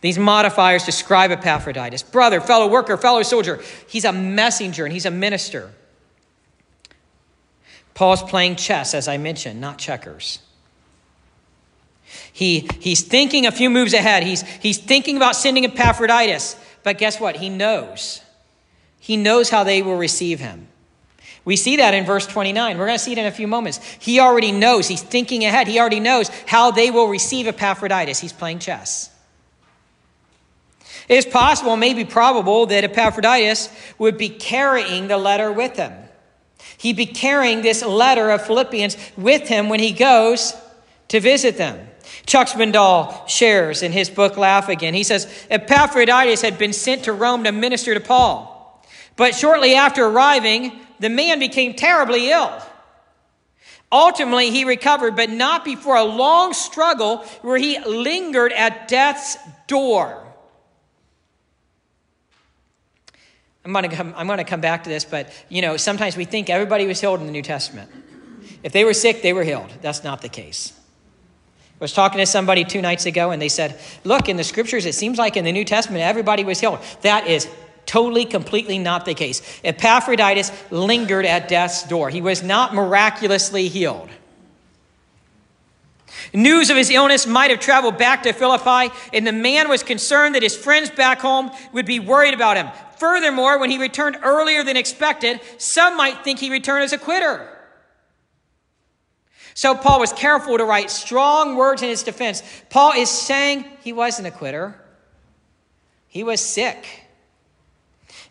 These 0.00 0.18
modifiers 0.18 0.84
describe 0.84 1.30
Epaphroditus 1.30 2.02
brother, 2.02 2.40
fellow 2.40 2.66
worker, 2.66 2.96
fellow 2.96 3.22
soldier. 3.22 3.60
He's 3.86 4.04
a 4.04 4.12
messenger 4.12 4.84
and 4.84 4.92
he's 4.92 5.06
a 5.06 5.12
minister. 5.12 5.70
Paul's 7.94 8.20
playing 8.24 8.56
chess, 8.56 8.94
as 8.94 9.06
I 9.06 9.16
mentioned, 9.16 9.60
not 9.60 9.78
checkers. 9.78 10.40
He, 12.32 12.68
he's 12.80 13.02
thinking 13.02 13.46
a 13.46 13.52
few 13.52 13.70
moves 13.70 13.94
ahead. 13.94 14.24
He's, 14.24 14.42
he's 14.42 14.78
thinking 14.78 15.16
about 15.16 15.36
sending 15.36 15.64
Epaphroditus. 15.64 16.56
But 16.82 16.98
guess 16.98 17.20
what? 17.20 17.36
He 17.36 17.48
knows. 17.48 18.22
He 18.98 19.16
knows 19.16 19.50
how 19.50 19.62
they 19.62 19.82
will 19.82 19.96
receive 19.96 20.40
him. 20.40 20.66
We 21.50 21.56
see 21.56 21.78
that 21.78 21.94
in 21.94 22.04
verse 22.04 22.28
29. 22.28 22.78
We're 22.78 22.86
going 22.86 22.96
to 22.96 23.02
see 23.02 23.10
it 23.10 23.18
in 23.18 23.26
a 23.26 23.32
few 23.32 23.48
moments. 23.48 23.80
He 23.98 24.20
already 24.20 24.52
knows. 24.52 24.86
He's 24.86 25.02
thinking 25.02 25.44
ahead. 25.44 25.66
He 25.66 25.80
already 25.80 25.98
knows 25.98 26.28
how 26.46 26.70
they 26.70 26.92
will 26.92 27.08
receive 27.08 27.48
Epaphroditus. 27.48 28.20
He's 28.20 28.32
playing 28.32 28.60
chess. 28.60 29.10
It 31.08 31.16
is 31.16 31.26
possible, 31.26 31.76
maybe 31.76 32.04
probable, 32.04 32.66
that 32.66 32.84
Epaphroditus 32.84 33.68
would 33.98 34.16
be 34.16 34.28
carrying 34.28 35.08
the 35.08 35.18
letter 35.18 35.50
with 35.50 35.74
him. 35.74 35.92
He'd 36.78 36.96
be 36.96 37.06
carrying 37.06 37.62
this 37.62 37.84
letter 37.84 38.30
of 38.30 38.46
Philippians 38.46 38.96
with 39.16 39.48
him 39.48 39.68
when 39.68 39.80
he 39.80 39.90
goes 39.90 40.54
to 41.08 41.18
visit 41.18 41.58
them. 41.58 41.84
Chuck 42.26 42.46
Swindoll 42.46 43.28
shares 43.28 43.82
in 43.82 43.90
his 43.90 44.08
book 44.08 44.36
Laugh 44.36 44.68
Again. 44.68 44.94
He 44.94 45.02
says 45.02 45.26
Epaphroditus 45.50 46.42
had 46.42 46.58
been 46.58 46.72
sent 46.72 47.06
to 47.06 47.12
Rome 47.12 47.42
to 47.42 47.50
minister 47.50 47.92
to 47.92 48.00
Paul. 48.00 48.86
But 49.16 49.34
shortly 49.34 49.74
after 49.74 50.06
arriving, 50.06 50.86
the 51.00 51.08
man 51.08 51.38
became 51.38 51.74
terribly 51.74 52.30
ill. 52.30 52.52
Ultimately, 53.92 54.50
he 54.50 54.64
recovered, 54.64 55.16
but 55.16 55.30
not 55.30 55.64
before 55.64 55.96
a 55.96 56.04
long 56.04 56.52
struggle 56.52 57.18
where 57.42 57.58
he 57.58 57.80
lingered 57.80 58.52
at 58.52 58.86
death's 58.86 59.36
door. 59.66 60.22
I'm 63.64 63.72
going, 63.72 63.90
to 63.90 63.94
come, 63.94 64.14
I'm 64.16 64.26
going 64.26 64.38
to 64.38 64.44
come 64.44 64.60
back 64.60 64.84
to 64.84 64.90
this, 64.90 65.04
but 65.04 65.32
you 65.48 65.60
know, 65.60 65.76
sometimes 65.76 66.16
we 66.16 66.24
think 66.24 66.48
everybody 66.48 66.86
was 66.86 67.00
healed 67.00 67.20
in 67.20 67.26
the 67.26 67.32
New 67.32 67.42
Testament. 67.42 67.90
If 68.62 68.72
they 68.72 68.84
were 68.84 68.94
sick, 68.94 69.22
they 69.22 69.32
were 69.32 69.44
healed. 69.44 69.70
That's 69.82 70.04
not 70.04 70.22
the 70.22 70.28
case. 70.28 70.72
I 71.80 71.84
was 71.84 71.92
talking 71.92 72.18
to 72.18 72.26
somebody 72.26 72.64
two 72.64 72.82
nights 72.82 73.06
ago, 73.06 73.30
and 73.30 73.40
they 73.40 73.48
said, 73.48 73.78
Look, 74.04 74.28
in 74.28 74.36
the 74.36 74.44
scriptures, 74.44 74.86
it 74.86 74.94
seems 74.94 75.18
like 75.18 75.36
in 75.36 75.44
the 75.44 75.52
New 75.52 75.64
Testament, 75.64 76.02
everybody 76.02 76.44
was 76.44 76.60
healed. 76.60 76.78
That 77.02 77.26
is 77.26 77.48
Totally, 77.86 78.24
completely 78.24 78.78
not 78.78 79.04
the 79.04 79.14
case. 79.14 79.42
Epaphroditus 79.64 80.52
lingered 80.70 81.26
at 81.26 81.48
death's 81.48 81.82
door. 81.84 82.08
He 82.10 82.20
was 82.20 82.42
not 82.42 82.74
miraculously 82.74 83.68
healed. 83.68 84.08
News 86.32 86.70
of 86.70 86.76
his 86.76 86.90
illness 86.90 87.26
might 87.26 87.50
have 87.50 87.60
traveled 87.60 87.98
back 87.98 88.22
to 88.24 88.32
Philippi, 88.32 88.94
and 89.12 89.26
the 89.26 89.32
man 89.32 89.68
was 89.68 89.82
concerned 89.82 90.34
that 90.34 90.42
his 90.42 90.56
friends 90.56 90.90
back 90.90 91.20
home 91.20 91.50
would 91.72 91.86
be 91.86 91.98
worried 91.98 92.34
about 92.34 92.56
him. 92.56 92.68
Furthermore, 92.98 93.58
when 93.58 93.70
he 93.70 93.78
returned 93.78 94.18
earlier 94.22 94.62
than 94.62 94.76
expected, 94.76 95.40
some 95.58 95.96
might 95.96 96.22
think 96.22 96.38
he 96.38 96.50
returned 96.50 96.84
as 96.84 96.92
a 96.92 96.98
quitter. 96.98 97.48
So 99.54 99.74
Paul 99.74 100.00
was 100.00 100.12
careful 100.12 100.58
to 100.58 100.64
write 100.64 100.90
strong 100.90 101.56
words 101.56 101.82
in 101.82 101.88
his 101.88 102.02
defense. 102.02 102.42
Paul 102.68 102.92
is 102.92 103.10
saying 103.10 103.64
he 103.82 103.92
wasn't 103.92 104.28
a 104.28 104.30
quitter, 104.30 104.80
he 106.08 106.22
was 106.22 106.40
sick. 106.40 106.86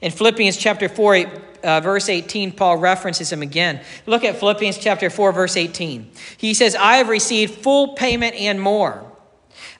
In 0.01 0.12
Philippians 0.12 0.56
chapter 0.56 0.88
4, 0.88 1.25
uh, 1.63 1.82
verse 1.82 2.08
18, 2.08 2.53
Paul 2.53 2.77
references 2.77 3.32
him 3.32 3.41
again. 3.41 3.82
Look 4.06 4.24
at 4.24 4.38
Philippians 4.38 4.77
chapter 4.77 5.10
4, 5.10 5.34
verse 5.34 5.58
18. 5.58 6.10
He 6.38 6.53
says, 6.53 6.75
I 6.75 6.98
have 6.98 7.10
received 7.10 7.56
full 7.56 7.96
payment 7.96 8.36
and 8.36 8.62
more. 8.62 9.06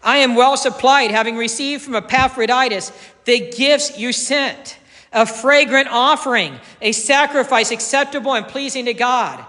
I 0.04 0.18
am 0.18 0.36
well 0.36 0.58
supplied, 0.58 1.12
having 1.12 1.38
received 1.38 1.84
from 1.84 1.96
Epaphroditus 1.96 2.92
the 3.24 3.50
gifts 3.52 3.98
you 3.98 4.12
sent, 4.12 4.78
a 5.14 5.26
fragrant 5.26 5.88
offering, 5.90 6.60
a 6.82 6.92
sacrifice 6.92 7.72
acceptable 7.72 8.34
and 8.34 8.48
pleasing 8.48 8.86
to 8.86 8.94
God. 8.94 9.46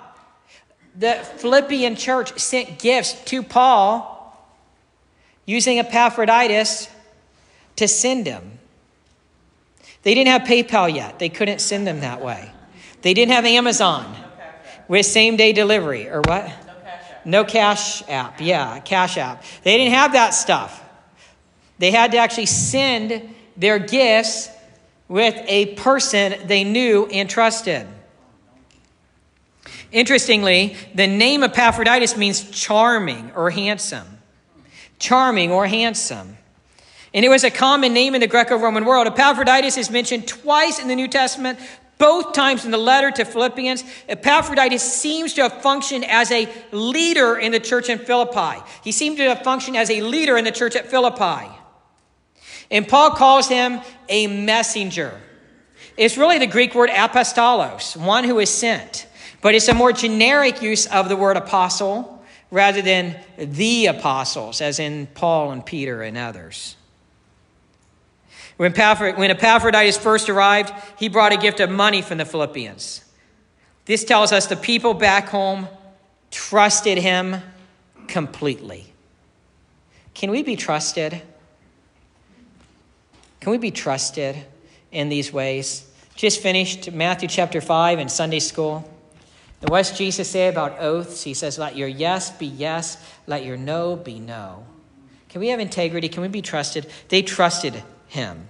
The 0.97 1.15
Philippian 1.15 1.97
church 1.97 2.39
sent 2.39 2.79
gifts 2.79 3.13
to 3.25 3.43
Paul 3.43 4.17
using 5.47 5.79
Epaphroditus 5.81 6.89
to 7.77 7.89
send 7.89 8.27
him. 8.27 8.60
They 10.03 10.15
didn't 10.15 10.29
have 10.29 10.43
PayPal 10.43 10.93
yet, 10.95 11.19
they 11.19 11.29
couldn't 11.29 11.61
send 11.61 11.87
them 11.87 12.01
that 12.01 12.23
way. 12.23 12.53
They 13.03 13.15
didn't 13.15 13.33
have 13.33 13.45
Amazon 13.45 14.15
with 14.89 15.07
same 15.07 15.37
day 15.37 15.53
delivery 15.53 16.09
or 16.09 16.21
what? 16.23 16.51
No 17.25 17.45
cash 17.45 18.03
app. 18.09 18.41
Yeah, 18.41 18.81
cash 18.81 19.19
app. 19.19 19.45
They 19.63 19.77
didn't 19.77 19.95
have 19.95 20.13
that 20.13 20.31
stuff. 20.31 20.83
They 21.79 21.91
had 21.91 22.13
to 22.13 22.19
actually 22.19 22.47
send 22.47 23.35
their 23.57 23.79
gifts 23.79 24.51
with 25.09 25.35
a 25.47 25.75
person 25.75 26.35
they 26.47 26.65
knew 26.65 27.07
and 27.07 27.29
trusted. 27.29 27.87
Interestingly, 29.93 30.77
the 30.95 31.07
name 31.07 31.43
Epaphroditus 31.43 32.17
means 32.17 32.49
charming 32.51 33.33
or 33.33 33.51
handsome. 33.51 34.07
Charming 34.99 35.51
or 35.51 35.67
handsome. 35.67 36.37
And 37.13 37.25
it 37.25 37.29
was 37.29 37.45
a 37.45 37.51
common 37.51 37.93
name 37.93 38.15
in 38.15 38.21
the 38.21 38.27
Greco 38.27 38.57
Roman 38.57 38.85
world. 38.85 39.07
Epaphroditus 39.07 39.77
is 39.77 39.91
mentioned 39.91 40.29
twice 40.29 40.79
in 40.79 40.89
the 40.89 40.95
New 40.95 41.09
Testament, 41.09 41.59
both 41.99 42.33
times 42.33 42.65
in 42.65 42.71
the 42.71 42.79
letter 42.79 43.11
to 43.11 43.25
Philippians. 43.25 43.85
Epaphroditus 44.09 44.83
seems 44.83 45.35
to 45.35 45.43
have 45.43 45.61
functioned 45.61 46.05
as 46.07 46.31
a 46.31 46.49
leader 46.73 47.37
in 47.37 47.53
the 47.53 47.61
church 47.61 47.89
in 47.89 47.99
Philippi. 47.99 48.63
He 48.85 48.93
seemed 48.93 49.17
to 49.19 49.25
have 49.25 49.43
functioned 49.43 49.77
as 49.77 49.91
a 49.91 50.01
leader 50.03 50.39
in 50.39 50.45
the 50.45 50.53
church 50.53 50.77
at 50.77 50.87
Philippi. 50.87 51.51
And 52.71 52.87
Paul 52.87 53.11
calls 53.11 53.49
him 53.49 53.81
a 54.09 54.29
messenger. 54.29 55.21
It's 55.97 56.17
really 56.17 56.39
the 56.39 56.47
Greek 56.47 56.75
word 56.75 56.91
apostolos, 56.91 57.97
one 57.97 58.25
who 58.25 58.39
is 58.39 58.51
sent. 58.51 59.07
But 59.43 59.55
it's 59.55 59.69
a 59.69 59.75
more 59.75 59.93
generic 59.93 60.63
use 60.63 60.87
of 60.87 61.09
the 61.09 61.17
word 61.17 61.37
apostle 61.37 62.25
rather 62.51 62.83
than 62.83 63.17
the 63.37 63.87
apostles, 63.87 64.61
as 64.61 64.79
in 64.79 65.07
Paul 65.09 65.51
and 65.51 65.65
Peter 65.65 66.03
and 66.03 66.17
others. 66.17 66.77
When, 68.61 68.79
Epaphroditus 68.79 69.97
first 69.97 70.29
arrived, 70.29 70.75
he 70.99 71.09
brought 71.09 71.33
a 71.33 71.39
gift 71.39 71.61
of 71.61 71.71
money 71.71 72.03
from 72.03 72.19
the 72.19 72.27
Philippians. 72.27 73.03
This 73.87 74.05
tells 74.05 74.33
us 74.33 74.49
the 74.49 74.57
people 74.57 74.93
back 74.93 75.31
home 75.31 75.67
trusted 76.31 76.99
him 76.99 77.41
completely. 78.07 78.93
Can 80.13 80.31
we 80.31 80.43
be 80.43 80.57
trusted? 80.57 81.23
Can 83.41 83.51
we 83.51 83.57
be 83.57 83.71
trusted 83.71 84.37
in 84.93 85.09
these 85.09 85.33
ways? 85.33 85.91
Just 86.15 86.43
finished 86.43 86.93
Matthew 86.93 87.31
chapter 87.31 87.63
5 87.63 87.99
in 87.99 88.11
Sunday 88.11 88.41
school. 88.41 88.87
And 89.63 89.71
what's 89.71 89.97
Jesus 89.97 90.29
say 90.29 90.49
about 90.49 90.79
oaths? 90.81 91.23
He 91.23 91.33
says, 91.33 91.59
Let 91.59 91.79
your 91.79 91.89
yes 91.89 92.31
be 92.31 92.45
yes, 92.45 93.03
let 93.27 93.43
your 93.43 93.57
no 93.57 93.97
be 93.97 94.19
no. 94.19 94.67
Can 95.31 95.41
we 95.41 95.49
have 95.49 95.61
integrity? 95.61 96.11
Can 96.11 96.21
we 96.21 96.29
be 96.29 96.43
trusted? 96.43 96.91
They 97.09 97.23
trusted 97.23 97.83
him. 98.11 98.47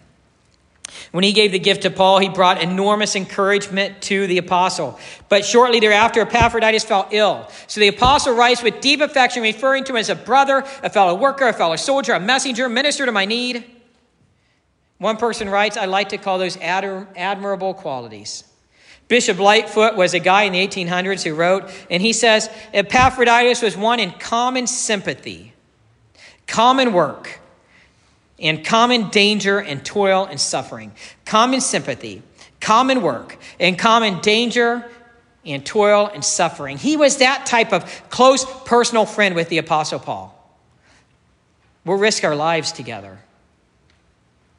When 1.13 1.23
he 1.23 1.33
gave 1.33 1.53
the 1.53 1.59
gift 1.59 1.83
to 1.83 1.91
Paul, 1.91 2.19
he 2.19 2.29
brought 2.29 2.61
enormous 2.61 3.15
encouragement 3.15 4.03
to 4.03 4.27
the 4.27 4.39
apostle. 4.39 4.99
But 5.29 5.45
shortly 5.45 5.79
thereafter, 5.79 6.21
Epaphroditus 6.23 6.85
fell 6.85 7.07
ill. 7.13 7.49
So 7.69 7.81
the 7.81 7.89
apostle 7.89 8.35
writes 8.35 8.63
with 8.63 8.81
deep 8.81 9.01
affection, 9.01 9.43
referring 9.43 9.85
to 9.85 9.93
him 9.93 9.97
as 9.97 10.09
a 10.09 10.17
brother, 10.17 10.65
a 10.83 10.91
fellow 10.91 11.15
worker, 11.15 11.47
a 11.47 11.53
fellow 11.53 11.77
soldier, 11.77 12.13
a 12.15 12.21
messenger, 12.21 12.69
minister 12.69 13.07
to 13.07 13.13
my 13.13 13.25
need. 13.25 13.65
One 14.99 15.17
person 15.17 15.49
writes, 15.49 15.77
I 15.77 15.85
like 15.87 16.09
to 16.11 16.19
call 16.19 16.39
those 16.39 16.57
admirable 16.57 17.75
qualities. 17.75 18.45
Bishop 19.09 19.39
Lightfoot 19.39 19.97
was 19.97 20.15
a 20.15 20.21
guy 20.21 20.45
in 20.45 20.53
the 20.53 20.67
1800s 20.67 21.25
who 21.25 21.35
wrote, 21.35 21.69
and 21.91 22.03
he 22.03 22.13
says 22.13 22.49
Epaphroditus 22.73 23.63
was 23.63 23.77
one 23.77 23.99
in 23.99 24.13
common 24.13 24.67
sympathy, 24.67 25.53
common 26.47 26.93
work, 26.93 27.40
and 28.41 28.65
common 28.65 29.11
danger 29.11 29.59
and 29.59 29.85
toil 29.85 30.25
and 30.25 30.41
suffering. 30.41 30.93
Common 31.25 31.61
sympathy, 31.61 32.23
common 32.61 33.03
work, 33.03 33.39
and 33.59 33.79
common 33.79 34.21
danger 34.21 34.89
and 35.45 35.65
toil 35.65 36.11
and 36.13 36.25
suffering. 36.25 36.79
He 36.79 36.97
was 36.97 37.19
that 37.19 37.47
type 37.47 37.73
of 37.73 37.85
close 38.11 38.45
personal 38.65 39.07
friend 39.07 39.35
with 39.35 39.49
the 39.49 39.59
Apostle 39.59 39.99
Paul. 39.99 40.37
We'll 41.85 41.99
risk 41.99 42.25
our 42.25 42.37
lives 42.37 42.73
together. 42.73 43.19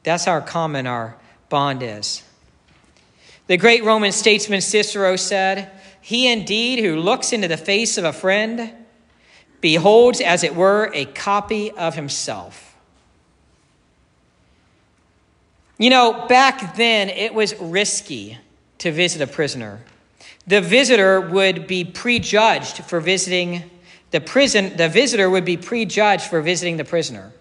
That's 0.03 0.25
how 0.25 0.39
common 0.41 0.87
our 0.87 1.15
bond 1.49 1.83
is. 1.83 2.23
The 3.47 3.57
great 3.57 3.83
Roman 3.83 4.11
statesman 4.11 4.61
Cicero 4.61 5.15
said, 5.15 5.69
He 6.01 6.31
indeed 6.31 6.79
who 6.79 6.95
looks 6.95 7.33
into 7.33 7.47
the 7.47 7.57
face 7.57 7.97
of 7.97 8.05
a 8.05 8.13
friend 8.13 8.73
beholds, 9.59 10.21
as 10.21 10.43
it 10.43 10.55
were, 10.55 10.89
a 10.93 11.05
copy 11.05 11.69
of 11.71 11.95
himself. 11.95 12.70
You 15.81 15.89
know, 15.89 16.27
back 16.27 16.75
then 16.75 17.09
it 17.09 17.33
was 17.33 17.59
risky 17.59 18.37
to 18.77 18.91
visit 18.91 19.19
a 19.19 19.25
prisoner. 19.25 19.79
The 20.45 20.61
visitor 20.61 21.19
would 21.19 21.65
be 21.65 21.83
prejudged 21.83 22.83
for 22.83 22.99
visiting 22.99 23.63
the 24.11 24.21
prison, 24.21 24.77
the 24.77 24.87
visitor 24.87 25.27
would 25.27 25.43
be 25.43 25.57
prejudged 25.57 26.25
for 26.25 26.39
visiting 26.39 26.77
the 26.77 26.85
prisoner. 26.85 27.31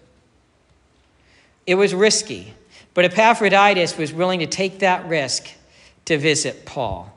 It 1.67 1.75
was 1.75 1.93
risky, 1.93 2.55
but 2.95 3.05
Epaphroditus 3.05 3.95
was 3.95 4.11
willing 4.11 4.39
to 4.39 4.47
take 4.47 4.79
that 4.79 5.07
risk 5.07 5.47
to 6.05 6.17
visit 6.17 6.65
Paul. 6.65 7.13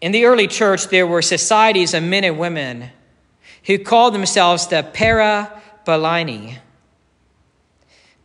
In 0.00 0.12
the 0.12 0.26
early 0.26 0.46
church, 0.46 0.86
there 0.86 1.06
were 1.08 1.20
societies 1.20 1.94
of 1.94 2.04
men 2.04 2.22
and 2.22 2.38
women 2.38 2.90
who 3.66 3.76
called 3.76 4.14
themselves 4.14 4.68
the 4.68 4.88
Parabolani. 4.94 6.58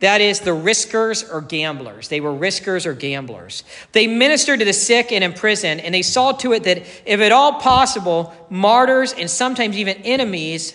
That 0.00 0.22
is, 0.22 0.40
the 0.40 0.54
riskers 0.54 1.22
or 1.30 1.42
gamblers. 1.42 2.08
They 2.08 2.20
were 2.20 2.34
riskers 2.34 2.86
or 2.86 2.94
gamblers. 2.94 3.64
They 3.92 4.06
ministered 4.06 4.60
to 4.60 4.64
the 4.64 4.72
sick 4.72 5.12
and 5.12 5.22
in 5.22 5.34
prison, 5.34 5.78
and 5.78 5.94
they 5.94 6.02
saw 6.02 6.32
to 6.32 6.52
it 6.54 6.64
that, 6.64 6.78
if 7.04 7.20
at 7.20 7.32
all 7.32 7.60
possible, 7.60 8.34
martyrs 8.48 9.12
and 9.12 9.30
sometimes 9.30 9.76
even 9.76 9.98
enemies 9.98 10.74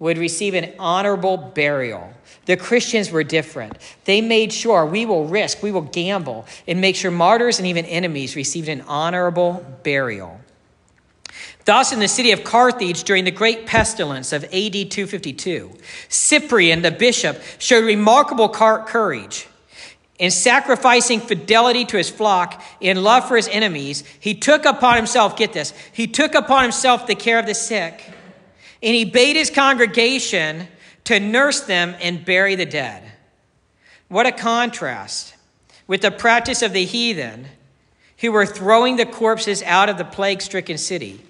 would 0.00 0.18
receive 0.18 0.54
an 0.54 0.72
honorable 0.78 1.36
burial. 1.36 2.12
The 2.46 2.56
Christians 2.56 3.12
were 3.12 3.22
different. 3.22 3.76
They 4.06 4.20
made 4.20 4.52
sure 4.52 4.84
we 4.86 5.06
will 5.06 5.26
risk, 5.26 5.62
we 5.62 5.70
will 5.70 5.82
gamble, 5.82 6.46
and 6.66 6.80
make 6.80 6.96
sure 6.96 7.12
martyrs 7.12 7.58
and 7.58 7.68
even 7.68 7.84
enemies 7.84 8.34
received 8.34 8.68
an 8.68 8.80
honorable 8.82 9.64
burial. 9.84 10.40
Thus, 11.64 11.92
in 11.92 12.00
the 12.00 12.08
city 12.08 12.32
of 12.32 12.42
Carthage 12.42 13.04
during 13.04 13.24
the 13.24 13.30
great 13.30 13.66
pestilence 13.66 14.32
of 14.32 14.44
AD 14.44 14.90
252, 14.90 15.70
Cyprian, 16.08 16.82
the 16.82 16.90
bishop, 16.90 17.40
showed 17.58 17.84
remarkable 17.84 18.48
courage. 18.48 19.46
In 20.18 20.30
sacrificing 20.30 21.20
fidelity 21.20 21.84
to 21.86 21.96
his 21.96 22.10
flock 22.10 22.62
in 22.80 23.02
love 23.02 23.26
for 23.26 23.36
his 23.36 23.48
enemies, 23.48 24.04
he 24.20 24.34
took 24.34 24.64
upon 24.64 24.96
himself, 24.96 25.36
get 25.36 25.52
this, 25.52 25.72
he 25.92 26.06
took 26.06 26.34
upon 26.34 26.62
himself 26.62 27.06
the 27.06 27.14
care 27.14 27.38
of 27.38 27.46
the 27.46 27.54
sick, 27.54 28.04
and 28.82 28.94
he 28.94 29.04
bade 29.04 29.36
his 29.36 29.50
congregation 29.50 30.68
to 31.04 31.20
nurse 31.20 31.62
them 31.62 31.94
and 32.00 32.24
bury 32.24 32.54
the 32.54 32.66
dead. 32.66 33.02
What 34.08 34.26
a 34.26 34.32
contrast 34.32 35.34
with 35.86 36.02
the 36.02 36.10
practice 36.10 36.62
of 36.62 36.72
the 36.72 36.84
heathen 36.84 37.46
who 38.18 38.32
were 38.32 38.46
throwing 38.46 38.96
the 38.96 39.06
corpses 39.06 39.62
out 39.62 39.88
of 39.88 39.96
the 39.98 40.04
plague 40.04 40.42
stricken 40.42 40.76
city 40.76 41.20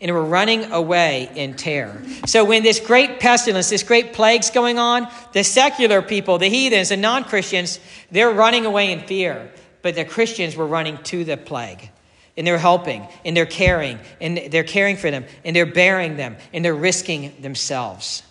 and 0.00 0.12
were 0.12 0.24
running 0.24 0.72
away 0.72 1.30
in 1.34 1.54
terror. 1.54 2.02
So, 2.26 2.44
when 2.44 2.62
this 2.62 2.80
great 2.80 3.18
pestilence, 3.18 3.70
this 3.70 3.82
great 3.82 4.12
plague's 4.12 4.50
going 4.50 4.78
on, 4.78 5.08
the 5.32 5.42
secular 5.42 6.02
people, 6.02 6.38
the 6.38 6.48
heathens, 6.48 6.90
the 6.90 6.96
non 6.96 7.24
Christians, 7.24 7.80
they're 8.10 8.30
running 8.30 8.66
away 8.66 8.92
in 8.92 9.00
fear. 9.00 9.50
But 9.82 9.94
the 9.94 10.04
Christians 10.04 10.56
were 10.56 10.66
running 10.66 10.98
to 11.04 11.24
the 11.24 11.36
plague. 11.36 11.90
And 12.36 12.46
they're 12.46 12.58
helping, 12.58 13.06
and 13.24 13.34
they're 13.34 13.46
caring, 13.46 13.98
and 14.20 14.36
they're 14.50 14.62
caring 14.62 14.98
for 14.98 15.10
them, 15.10 15.24
and 15.42 15.56
they're 15.56 15.64
bearing 15.64 16.18
them, 16.18 16.36
and 16.52 16.62
they're 16.62 16.74
risking 16.74 17.34
themselves. 17.40 18.22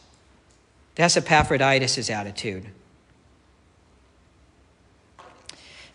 That's 0.93 1.17
Epaphroditus' 1.17 2.11
attitude. 2.11 2.67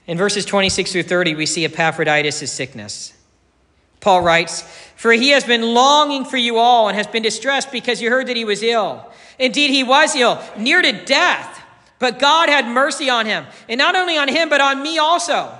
In 0.08 0.18
verses 0.18 0.44
26 0.44 0.90
through 0.90 1.02
30, 1.04 1.36
we 1.36 1.46
see 1.46 1.64
Epaphroditus' 1.64 2.50
sickness. 2.50 3.12
Paul 4.00 4.22
writes, 4.22 4.62
For 4.96 5.12
he 5.12 5.30
has 5.30 5.44
been 5.44 5.62
longing 5.74 6.24
for 6.24 6.36
you 6.36 6.58
all 6.58 6.88
and 6.88 6.96
has 6.96 7.06
been 7.06 7.22
distressed 7.22 7.70
because 7.70 8.00
you 8.00 8.10
heard 8.10 8.26
that 8.26 8.36
he 8.36 8.44
was 8.44 8.62
ill. 8.62 9.06
Indeed, 9.38 9.70
he 9.70 9.84
was 9.84 10.16
ill, 10.16 10.42
near 10.56 10.82
to 10.82 11.04
death, 11.04 11.62
but 11.98 12.18
God 12.18 12.48
had 12.48 12.66
mercy 12.66 13.08
on 13.10 13.26
him. 13.26 13.46
And 13.68 13.78
not 13.78 13.94
only 13.94 14.16
on 14.16 14.28
him, 14.28 14.48
but 14.48 14.60
on 14.60 14.82
me 14.82 14.98
also, 14.98 15.52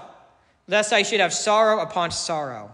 lest 0.66 0.92
I 0.92 1.02
should 1.02 1.20
have 1.20 1.32
sorrow 1.32 1.80
upon 1.80 2.10
sorrow. 2.10 2.72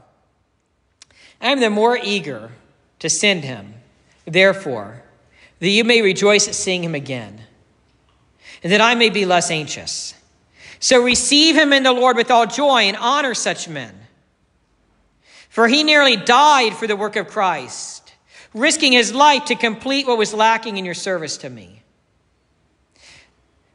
I 1.41 1.51
am 1.51 1.61
the 1.61 1.71
more 1.71 1.97
eager 1.97 2.53
to 3.01 3.11
send 3.11 3.45
him. 3.45 3.75
Therefore, 4.25 5.03
that 5.61 5.69
you 5.69 5.85
may 5.85 6.03
rejoice 6.03 6.49
at 6.49 6.55
seeing 6.55 6.83
him 6.83 6.95
again, 6.95 7.43
and 8.63 8.73
that 8.73 8.81
I 8.81 8.95
may 8.95 9.11
be 9.11 9.25
less 9.25 9.51
anxious. 9.51 10.15
So 10.81 11.03
receive 11.03 11.57
him 11.57 11.73
in 11.73 11.83
the 11.83 11.93
Lord 11.93 12.17
with 12.17 12.31
all 12.31 12.47
joy 12.47 12.83
and 12.83 12.97
honor 12.97 13.35
such 13.35 13.69
men. 13.69 14.06
For 15.57 15.69
he 15.69 15.85
nearly 15.85 16.17
died 16.17 16.75
for 16.75 16.87
the 16.87 16.97
work 16.97 17.17
of 17.17 17.29
Christ, 17.29 18.13
risking 18.53 18.93
his 18.93 19.15
life 19.15 19.47
to 19.47 19.55
complete 19.55 20.07
what 20.07 20.19
was 20.19 20.35
lacking 20.35 20.77
in 20.77 20.85
your 20.85 20.93
service 20.93 21.39
to 21.39 21.49
me. 21.49 21.81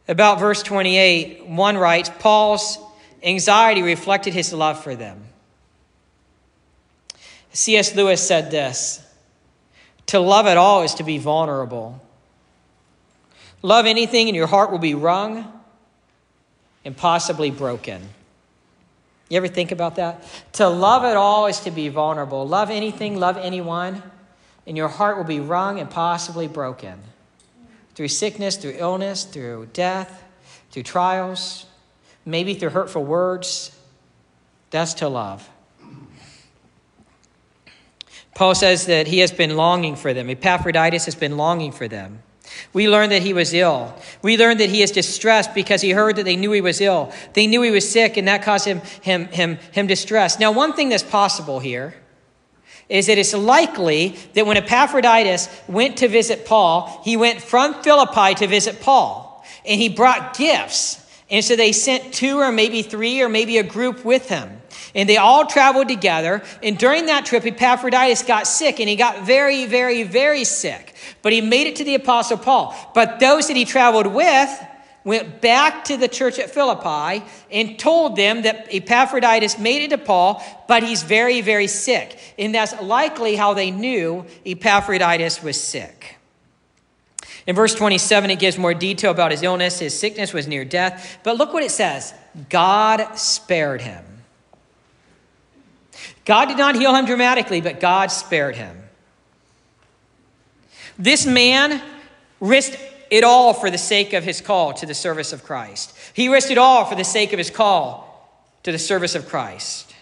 About 0.07 0.39
verse 0.39 0.61
28, 0.61 1.47
one 1.47 1.79
writes 1.79 2.11
Paul's 2.19 2.77
anxiety 3.23 3.81
reflected 3.81 4.31
his 4.31 4.53
love 4.53 4.83
for 4.83 4.95
them. 4.95 5.23
C.S. 7.51 7.95
Lewis 7.95 8.21
said 8.21 8.51
this 8.51 9.03
to 10.05 10.19
love 10.19 10.45
at 10.45 10.57
all 10.57 10.83
is 10.83 10.93
to 10.93 11.03
be 11.03 11.17
vulnerable. 11.17 11.99
Love 13.63 13.87
anything, 13.87 14.27
and 14.27 14.35
your 14.35 14.45
heart 14.45 14.69
will 14.69 14.77
be 14.77 14.93
wrung 14.93 15.51
and 16.85 16.95
possibly 16.95 17.49
broken. 17.49 18.07
You 19.31 19.37
ever 19.37 19.47
think 19.47 19.71
about 19.71 19.95
that? 19.95 20.25
To 20.53 20.67
love 20.67 21.05
at 21.05 21.15
all 21.15 21.45
is 21.45 21.61
to 21.61 21.71
be 21.71 21.87
vulnerable. 21.87 22.45
Love 22.45 22.69
anything, 22.69 23.17
love 23.17 23.37
anyone, 23.37 24.03
and 24.67 24.75
your 24.75 24.89
heart 24.89 25.15
will 25.15 25.23
be 25.23 25.39
wrung 25.39 25.79
and 25.79 25.89
possibly 25.89 26.49
broken. 26.49 26.99
Through 27.95 28.09
sickness, 28.09 28.57
through 28.57 28.75
illness, 28.77 29.23
through 29.23 29.69
death, 29.71 30.25
through 30.71 30.83
trials, 30.83 31.65
maybe 32.25 32.55
through 32.55 32.71
hurtful 32.71 33.05
words. 33.05 33.73
That's 34.69 34.95
to 34.95 35.07
love. 35.07 35.49
Paul 38.35 38.53
says 38.53 38.85
that 38.87 39.07
he 39.07 39.19
has 39.19 39.31
been 39.31 39.55
longing 39.55 39.95
for 39.95 40.13
them. 40.13 40.29
Epaphroditus 40.29 41.05
has 41.05 41.15
been 41.15 41.37
longing 41.37 41.71
for 41.71 41.87
them. 41.87 42.21
We 42.73 42.87
learned 42.87 43.11
that 43.11 43.21
he 43.21 43.33
was 43.33 43.53
ill. 43.53 43.93
We 44.21 44.37
learned 44.37 44.59
that 44.59 44.69
he 44.69 44.81
is 44.81 44.91
distressed 44.91 45.53
because 45.53 45.81
he 45.81 45.91
heard 45.91 46.15
that 46.15 46.23
they 46.23 46.35
knew 46.35 46.51
he 46.51 46.61
was 46.61 46.79
ill. 46.79 47.11
They 47.33 47.47
knew 47.47 47.61
he 47.61 47.71
was 47.71 47.89
sick, 47.89 48.17
and 48.17 48.27
that 48.27 48.43
caused 48.43 48.65
him, 48.65 48.79
him, 49.01 49.25
him, 49.27 49.57
him 49.71 49.87
distress. 49.87 50.39
Now, 50.39 50.51
one 50.51 50.73
thing 50.73 50.89
that's 50.89 51.03
possible 51.03 51.59
here 51.59 51.93
is 52.87 53.07
that 53.07 53.17
it's 53.17 53.33
likely 53.33 54.15
that 54.33 54.45
when 54.45 54.57
Epaphroditus 54.57 55.49
went 55.67 55.97
to 55.97 56.07
visit 56.07 56.45
Paul, 56.45 57.01
he 57.03 57.17
went 57.17 57.41
from 57.41 57.81
Philippi 57.81 58.35
to 58.35 58.47
visit 58.47 58.81
Paul, 58.81 59.45
and 59.65 59.79
he 59.79 59.89
brought 59.89 60.37
gifts. 60.37 61.00
And 61.31 61.43
so 61.43 61.55
they 61.55 61.71
sent 61.71 62.13
two 62.13 62.39
or 62.39 62.51
maybe 62.51 62.81
three 62.81 63.21
or 63.21 63.29
maybe 63.29 63.57
a 63.57 63.63
group 63.63 64.03
with 64.03 64.27
him. 64.27 64.61
And 64.93 65.07
they 65.07 65.15
all 65.17 65.45
traveled 65.45 65.87
together. 65.87 66.43
And 66.61 66.77
during 66.77 67.05
that 67.05 67.25
trip, 67.25 67.45
Epaphroditus 67.45 68.23
got 68.23 68.45
sick, 68.45 68.81
and 68.81 68.89
he 68.89 68.97
got 68.97 69.25
very, 69.25 69.65
very, 69.65 70.03
very 70.03 70.43
sick. 70.43 70.93
But 71.21 71.31
he 71.31 71.39
made 71.39 71.67
it 71.67 71.77
to 71.77 71.85
the 71.85 71.95
Apostle 71.95 72.37
Paul. 72.37 72.75
But 72.93 73.21
those 73.21 73.47
that 73.47 73.55
he 73.55 73.63
traveled 73.63 74.07
with 74.07 74.49
went 75.03 75.41
back 75.41 75.85
to 75.85 75.97
the 75.97 76.07
church 76.07 76.37
at 76.37 76.51
Philippi 76.51 77.25
and 77.49 77.79
told 77.79 78.15
them 78.15 78.43
that 78.43 78.67
Epaphroditus 78.69 79.57
made 79.57 79.83
it 79.83 79.89
to 79.91 79.97
Paul, 79.97 80.43
but 80.67 80.83
he's 80.83 81.01
very, 81.01 81.41
very 81.41 81.67
sick. 81.67 82.19
And 82.37 82.53
that's 82.53 82.79
likely 82.81 83.35
how 83.35 83.53
they 83.53 83.71
knew 83.71 84.25
Epaphroditus 84.45 85.41
was 85.41 85.59
sick. 85.59 86.17
In 87.51 87.55
verse 87.55 87.75
27, 87.75 88.29
it 88.29 88.39
gives 88.39 88.57
more 88.57 88.73
detail 88.73 89.11
about 89.11 89.31
his 89.31 89.43
illness. 89.43 89.79
His 89.79 89.99
sickness 89.99 90.31
was 90.31 90.47
near 90.47 90.63
death. 90.63 91.19
But 91.21 91.35
look 91.35 91.51
what 91.51 91.63
it 91.63 91.71
says 91.71 92.13
God 92.47 93.17
spared 93.17 93.81
him. 93.81 94.05
God 96.23 96.45
did 96.45 96.57
not 96.57 96.75
heal 96.75 96.95
him 96.95 97.05
dramatically, 97.05 97.59
but 97.59 97.81
God 97.81 98.09
spared 98.09 98.55
him. 98.55 98.81
This 100.97 101.25
man 101.25 101.83
risked 102.39 102.77
it 103.09 103.25
all 103.25 103.53
for 103.53 103.69
the 103.69 103.77
sake 103.77 104.13
of 104.13 104.23
his 104.23 104.39
call 104.39 104.71
to 104.75 104.85
the 104.85 104.93
service 104.93 105.33
of 105.33 105.43
Christ. 105.43 105.93
He 106.13 106.29
risked 106.29 106.51
it 106.51 106.57
all 106.57 106.85
for 106.85 106.95
the 106.95 107.03
sake 107.03 107.33
of 107.33 107.37
his 107.37 107.49
call 107.49 108.33
to 108.63 108.71
the 108.71 108.79
service 108.79 109.13
of 109.13 109.27
Christ. 109.27 109.93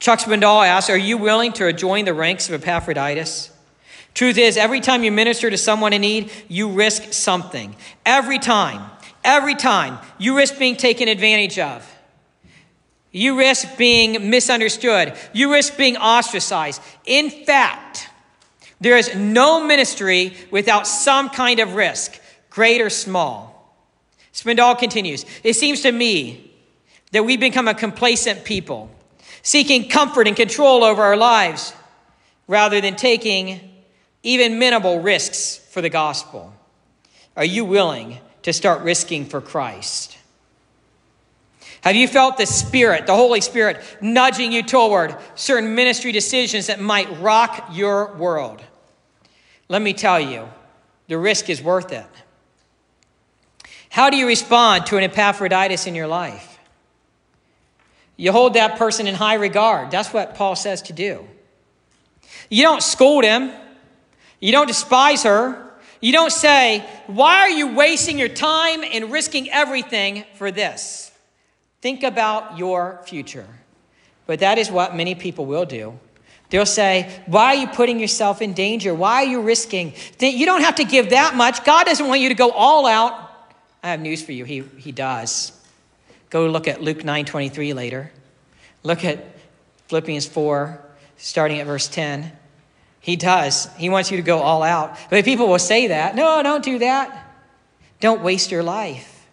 Chuck 0.00 0.18
Swindoll 0.18 0.66
asks 0.66 0.90
Are 0.90 0.98
you 0.98 1.16
willing 1.16 1.54
to 1.54 1.72
join 1.72 2.04
the 2.04 2.12
ranks 2.12 2.50
of 2.50 2.62
Epaphroditus? 2.62 3.52
Truth 4.14 4.38
is, 4.38 4.56
every 4.56 4.80
time 4.80 5.02
you 5.02 5.10
minister 5.10 5.50
to 5.50 5.58
someone 5.58 5.92
in 5.92 6.02
need, 6.02 6.30
you 6.48 6.70
risk 6.70 7.12
something. 7.12 7.74
Every 8.06 8.38
time, 8.38 8.88
every 9.24 9.56
time, 9.56 9.98
you 10.18 10.36
risk 10.36 10.56
being 10.56 10.76
taken 10.76 11.08
advantage 11.08 11.58
of. 11.58 11.90
You 13.10 13.38
risk 13.38 13.76
being 13.76 14.30
misunderstood. 14.30 15.14
You 15.32 15.52
risk 15.52 15.76
being 15.76 15.96
ostracized. 15.96 16.80
In 17.04 17.30
fact, 17.30 18.08
there 18.80 18.96
is 18.96 19.14
no 19.16 19.64
ministry 19.64 20.36
without 20.50 20.86
some 20.86 21.28
kind 21.28 21.58
of 21.58 21.74
risk, 21.74 22.20
great 22.50 22.80
or 22.80 22.90
small. 22.90 23.50
Swindoll 24.32 24.78
continues 24.78 25.24
It 25.42 25.54
seems 25.54 25.82
to 25.82 25.92
me 25.92 26.52
that 27.12 27.24
we 27.24 27.36
become 27.36 27.66
a 27.68 27.74
complacent 27.74 28.44
people, 28.44 28.90
seeking 29.42 29.88
comfort 29.88 30.28
and 30.28 30.36
control 30.36 30.84
over 30.84 31.02
our 31.02 31.16
lives 31.16 31.72
rather 32.46 32.80
than 32.80 32.96
taking 32.96 33.73
even 34.24 34.58
minimal 34.58 35.00
risks 35.00 35.58
for 35.70 35.80
the 35.80 35.90
gospel. 35.90 36.52
Are 37.36 37.44
you 37.44 37.64
willing 37.64 38.18
to 38.42 38.52
start 38.52 38.82
risking 38.82 39.26
for 39.26 39.40
Christ? 39.40 40.18
Have 41.82 41.94
you 41.94 42.08
felt 42.08 42.38
the 42.38 42.46
Spirit, 42.46 43.06
the 43.06 43.14
Holy 43.14 43.42
Spirit, 43.42 43.82
nudging 44.00 44.50
you 44.50 44.62
toward 44.62 45.14
certain 45.34 45.74
ministry 45.74 46.12
decisions 46.12 46.66
that 46.68 46.80
might 46.80 47.20
rock 47.20 47.68
your 47.72 48.14
world? 48.14 48.62
Let 49.68 49.82
me 49.82 49.92
tell 49.92 50.18
you, 50.18 50.48
the 51.08 51.18
risk 51.18 51.50
is 51.50 51.62
worth 51.62 51.92
it. 51.92 52.06
How 53.90 54.08
do 54.08 54.16
you 54.16 54.26
respond 54.26 54.86
to 54.86 54.96
an 54.96 55.04
Epaphroditus 55.04 55.86
in 55.86 55.94
your 55.94 56.06
life? 56.06 56.58
You 58.16 58.32
hold 58.32 58.54
that 58.54 58.78
person 58.78 59.06
in 59.06 59.14
high 59.14 59.34
regard. 59.34 59.90
That's 59.90 60.12
what 60.12 60.34
Paul 60.34 60.56
says 60.56 60.82
to 60.82 60.92
do. 60.92 61.26
You 62.48 62.62
don't 62.62 62.82
scold 62.82 63.24
him. 63.24 63.52
You 64.44 64.52
don't 64.52 64.66
despise 64.66 65.22
her. 65.22 65.56
You 66.02 66.12
don't 66.12 66.30
say, 66.30 66.86
Why 67.06 67.38
are 67.40 67.48
you 67.48 67.74
wasting 67.74 68.18
your 68.18 68.28
time 68.28 68.84
and 68.84 69.10
risking 69.10 69.48
everything 69.48 70.26
for 70.34 70.50
this? 70.50 71.10
Think 71.80 72.02
about 72.02 72.58
your 72.58 73.00
future. 73.06 73.46
But 74.26 74.40
that 74.40 74.58
is 74.58 74.70
what 74.70 74.94
many 74.94 75.14
people 75.14 75.46
will 75.46 75.64
do. 75.64 75.98
They'll 76.50 76.66
say, 76.66 77.22
Why 77.24 77.54
are 77.54 77.54
you 77.54 77.68
putting 77.68 77.98
yourself 77.98 78.42
in 78.42 78.52
danger? 78.52 78.94
Why 78.94 79.22
are 79.22 79.24
you 79.24 79.40
risking? 79.40 79.94
You 80.20 80.44
don't 80.44 80.60
have 80.60 80.74
to 80.74 80.84
give 80.84 81.08
that 81.08 81.34
much. 81.34 81.64
God 81.64 81.86
doesn't 81.86 82.06
want 82.06 82.20
you 82.20 82.28
to 82.28 82.34
go 82.34 82.50
all 82.50 82.86
out. 82.86 83.14
I 83.82 83.92
have 83.92 84.00
news 84.00 84.22
for 84.22 84.32
you. 84.32 84.44
He, 84.44 84.60
he 84.76 84.92
does. 84.92 85.58
Go 86.28 86.48
look 86.48 86.68
at 86.68 86.82
Luke 86.82 87.02
9 87.02 87.24
23 87.24 87.72
later. 87.72 88.12
Look 88.82 89.06
at 89.06 89.24
Philippians 89.88 90.26
4, 90.26 90.84
starting 91.16 91.60
at 91.60 91.66
verse 91.66 91.88
10. 91.88 92.30
He 93.04 93.16
does. 93.16 93.68
He 93.76 93.90
wants 93.90 94.10
you 94.10 94.16
to 94.16 94.22
go 94.22 94.38
all 94.38 94.62
out. 94.62 94.96
But 95.10 95.26
people 95.26 95.46
will 95.46 95.58
say 95.58 95.88
that. 95.88 96.16
No, 96.16 96.42
don't 96.42 96.64
do 96.64 96.78
that. 96.78 97.30
Don't 98.00 98.22
waste 98.22 98.50
your 98.50 98.62
life. 98.62 99.26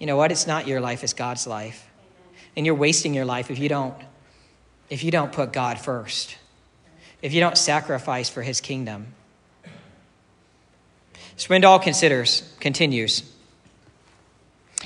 You 0.00 0.08
know 0.08 0.16
what? 0.16 0.32
It's 0.32 0.44
not 0.44 0.66
your 0.66 0.80
life, 0.80 1.04
it's 1.04 1.12
God's 1.12 1.46
life. 1.46 1.88
And 2.56 2.66
you're 2.66 2.74
wasting 2.74 3.14
your 3.14 3.24
life 3.24 3.48
if 3.48 3.60
you 3.60 3.68
don't 3.68 3.94
if 4.90 5.04
you 5.04 5.12
don't 5.12 5.30
put 5.30 5.52
God 5.52 5.78
first. 5.78 6.36
If 7.22 7.32
you 7.32 7.38
don't 7.38 7.56
sacrifice 7.56 8.28
for 8.28 8.42
his 8.42 8.60
kingdom. 8.60 9.14
Swindoll 11.36 11.80
considers, 11.80 12.52
continues. 12.58 13.22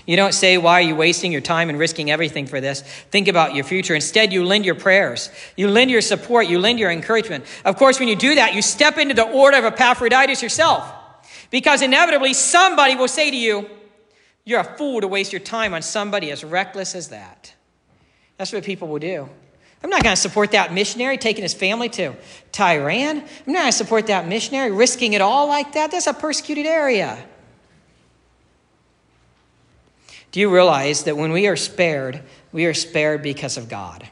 You 0.07 0.17
don't 0.17 0.33
say, 0.33 0.57
Why 0.59 0.75
are 0.75 0.83
you 0.83 0.97
wasting 0.97 1.33
your 1.33 1.41
time 1.41 1.69
and 1.69 1.79
risking 1.79 2.11
everything 2.11 2.47
for 2.47 2.61
this? 2.61 2.83
Think 2.83 3.29
about 3.29 3.55
your 3.55 3.65
future. 3.65 3.95
Instead, 3.95 4.33
you 4.33 4.45
lend 4.45 4.65
your 4.65 4.75
prayers, 4.75 5.31
you 5.57 5.69
lend 5.69 5.91
your 5.91 6.01
support, 6.01 6.47
you 6.47 6.59
lend 6.59 6.79
your 6.79 6.91
encouragement. 6.91 7.45
Of 7.65 7.77
course, 7.77 7.99
when 7.99 8.09
you 8.09 8.17
do 8.17 8.35
that, 8.37 8.55
you 8.55 8.63
step 8.63 8.99
into 8.99 9.15
the 9.15 9.29
order 9.29 9.59
of 9.59 9.65
Epaphroditus 9.65 10.43
yourself. 10.43 10.93
Because 11.51 11.83
inevitably, 11.83 12.35
somebody 12.35 12.97
will 12.97 13.09
say 13.09 13.31
to 13.31 13.37
you, 13.37 13.69
You're 14.45 14.61
a 14.61 14.77
fool 14.77 15.01
to 15.01 15.09
waste 15.09 15.33
your 15.33 15.41
time 15.41 15.75
on 15.75 15.83
somebody 15.83 16.31
as 16.31 16.45
reckless 16.45 16.95
as 16.95 17.09
that. 17.09 17.55
That's 18.37 18.53
what 18.53 18.65
people 18.65 18.89
will 18.89 19.01
do. 19.01 19.29
I'm 19.83 19.91
not 19.91 20.03
going 20.03 20.15
to 20.15 20.21
support 20.21 20.53
that 20.53 20.73
missionary 20.73 21.17
taking 21.17 21.43
his 21.43 21.55
family 21.55 21.89
to 21.91 22.15
Tehran. 22.53 23.19
I'm 23.19 23.53
not 23.53 23.61
going 23.61 23.73
to 23.73 23.73
support 23.73 24.09
that 24.09 24.29
missionary 24.29 24.71
risking 24.71 25.15
it 25.15 25.23
all 25.23 25.49
like 25.49 25.73
that. 25.73 25.91
That's 25.91 26.07
a 26.07 26.13
persecuted 26.13 26.67
area. 26.67 27.23
Do 30.33 30.41
you 30.41 30.53
realize 30.53 31.05
that 31.05 31.17
when 31.17 31.33
we 31.33 31.47
are 31.49 31.57
spared, 31.57 32.23
we 32.53 32.67
are 32.67 32.75
spared 32.75 33.23
because 33.23 33.57
of 33.57 33.69
God? 33.69 34.09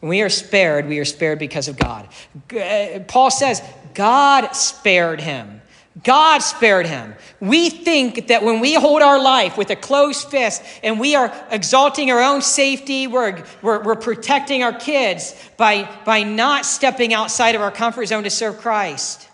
When 0.00 0.10
we 0.10 0.22
are 0.22 0.28
spared, 0.28 0.88
we 0.88 0.98
are 0.98 1.04
spared 1.04 1.38
because 1.38 1.68
of 1.68 1.76
God. 1.76 2.08
Uh, 2.54 3.00
Paul 3.06 3.30
says, 3.30 3.62
God 3.94 4.52
spared 4.52 5.20
him. 5.20 5.60
God 6.04 6.38
spared 6.38 6.86
him. 6.86 7.14
We 7.40 7.68
think 7.68 8.28
that 8.28 8.42
when 8.42 8.60
we 8.60 8.74
hold 8.74 9.02
our 9.02 9.20
life 9.20 9.58
with 9.58 9.70
a 9.70 9.76
closed 9.76 10.28
fist 10.28 10.62
and 10.82 11.00
we 11.00 11.16
are 11.16 11.32
exalting 11.50 12.10
our 12.10 12.20
own 12.20 12.42
safety, 12.42 13.06
we're, 13.06 13.44
we're, 13.60 13.82
we're, 13.82 13.96
protecting 13.96 14.62
our 14.62 14.72
kids 14.72 15.34
by, 15.56 15.90
by 16.06 16.22
not 16.22 16.64
stepping 16.64 17.12
outside 17.12 17.54
of 17.54 17.60
our 17.60 17.72
comfort 17.72 18.06
zone 18.06 18.22
to 18.22 18.30
serve 18.30 18.58
Christ. 18.58 19.28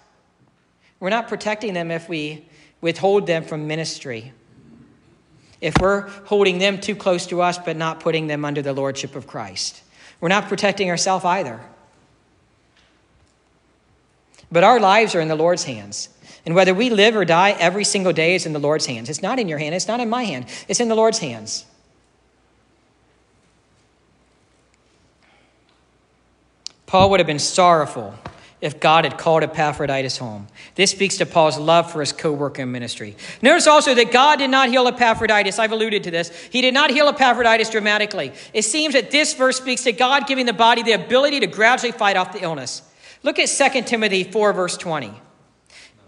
We're 0.99 1.11
not 1.11 1.29
protecting 1.29 1.75
them 1.75 1.91
if 1.91 2.09
we 2.09 2.46
withhold 2.81 3.27
them 3.27 3.45
from 3.45 3.67
ministry. 3.67 4.33
If 5.61 5.75
we're 5.81 6.09
holding 6.27 6.59
them 6.59 6.81
too 6.81 6.95
close 6.95 7.27
to 7.27 7.41
us 7.43 7.59
but 7.59 7.77
not 7.77 8.01
putting 8.01 8.27
them 8.27 8.45
under 8.45 8.63
the 8.63 8.73
lordship 8.73 9.17
of 9.17 9.27
Christ, 9.27 9.83
we're 10.21 10.29
not 10.29 10.49
protecting 10.49 10.91
ourselves 10.91 11.25
either. 11.25 11.61
But 14.51 14.65
our 14.65 14.79
lives 14.79 15.15
are 15.15 15.21
in 15.21 15.29
the 15.29 15.37
Lord's 15.37 15.65
hands. 15.65 16.09
And 16.45 16.55
whether 16.55 16.73
we 16.73 16.91
live 16.91 17.17
or 17.17 17.25
die 17.25 17.51
every 17.59 17.83
single 17.83 18.13
day 18.13 18.37
is 18.37 18.47
in 18.47 18.53
the 18.53 18.61
Lord's 18.61 18.87
hands. 18.87 19.11
It's 19.11 19.23
not 19.23 19.39
in 19.39 19.49
your 19.49 19.59
hand, 19.59 19.75
it's 19.75 19.89
not 19.89 19.99
in 19.99 20.09
my 20.09 20.23
hand, 20.23 20.47
it's 20.69 20.79
in 20.79 20.89
the 20.89 20.95
Lord's 20.95 21.19
hands. 21.19 21.65
Paul 26.87 27.11
would 27.11 27.19
have 27.19 27.27
been 27.27 27.41
sorrowful 27.41 28.15
if 28.61 28.81
God 28.81 29.05
had 29.05 29.19
called 29.19 29.43
Epaphroditus 29.43 30.17
home. 30.17 30.47
This 30.77 30.91
speaks 30.91 31.19
to 31.19 31.27
Paul's 31.27 31.59
love 31.59 31.93
for 31.93 32.01
his 32.01 32.13
co 32.13 32.33
worker 32.33 32.63
in 32.63 32.73
ministry. 32.73 33.15
Notice 33.43 33.67
also 33.67 33.95
that 33.95 34.13
God 34.13 34.39
did 34.39 34.51
not 34.51 34.71
heal 34.71 34.89
Epaphroditus. 34.89 35.59
I've 35.59 35.73
alluded 35.73 36.05
to 36.05 36.11
this. 36.11 36.31
He 36.51 36.63
did 36.63 36.73
not 36.73 36.91
heal 36.91 37.09
Epaphroditus 37.09 37.71
dramatically. 37.71 38.33
It 38.55 38.63
seems 38.63 38.95
that 38.95 39.11
this 39.11 39.35
verse 39.35 39.59
speaks 39.59 39.85
to 39.85 39.93
God 39.93 40.27
giving 40.27 40.47
the 40.47 40.55
body 40.55 40.83
the 40.83 40.93
ability 40.93 41.41
to 41.41 41.47
gradually 41.47 41.93
fight 41.93 42.17
off 42.17 42.33
the 42.33 42.43
illness. 42.43 42.83
Look 43.23 43.39
at 43.39 43.49
2 43.49 43.83
Timothy 43.83 44.25
4, 44.25 44.53
verse 44.53 44.77
20. 44.77 45.13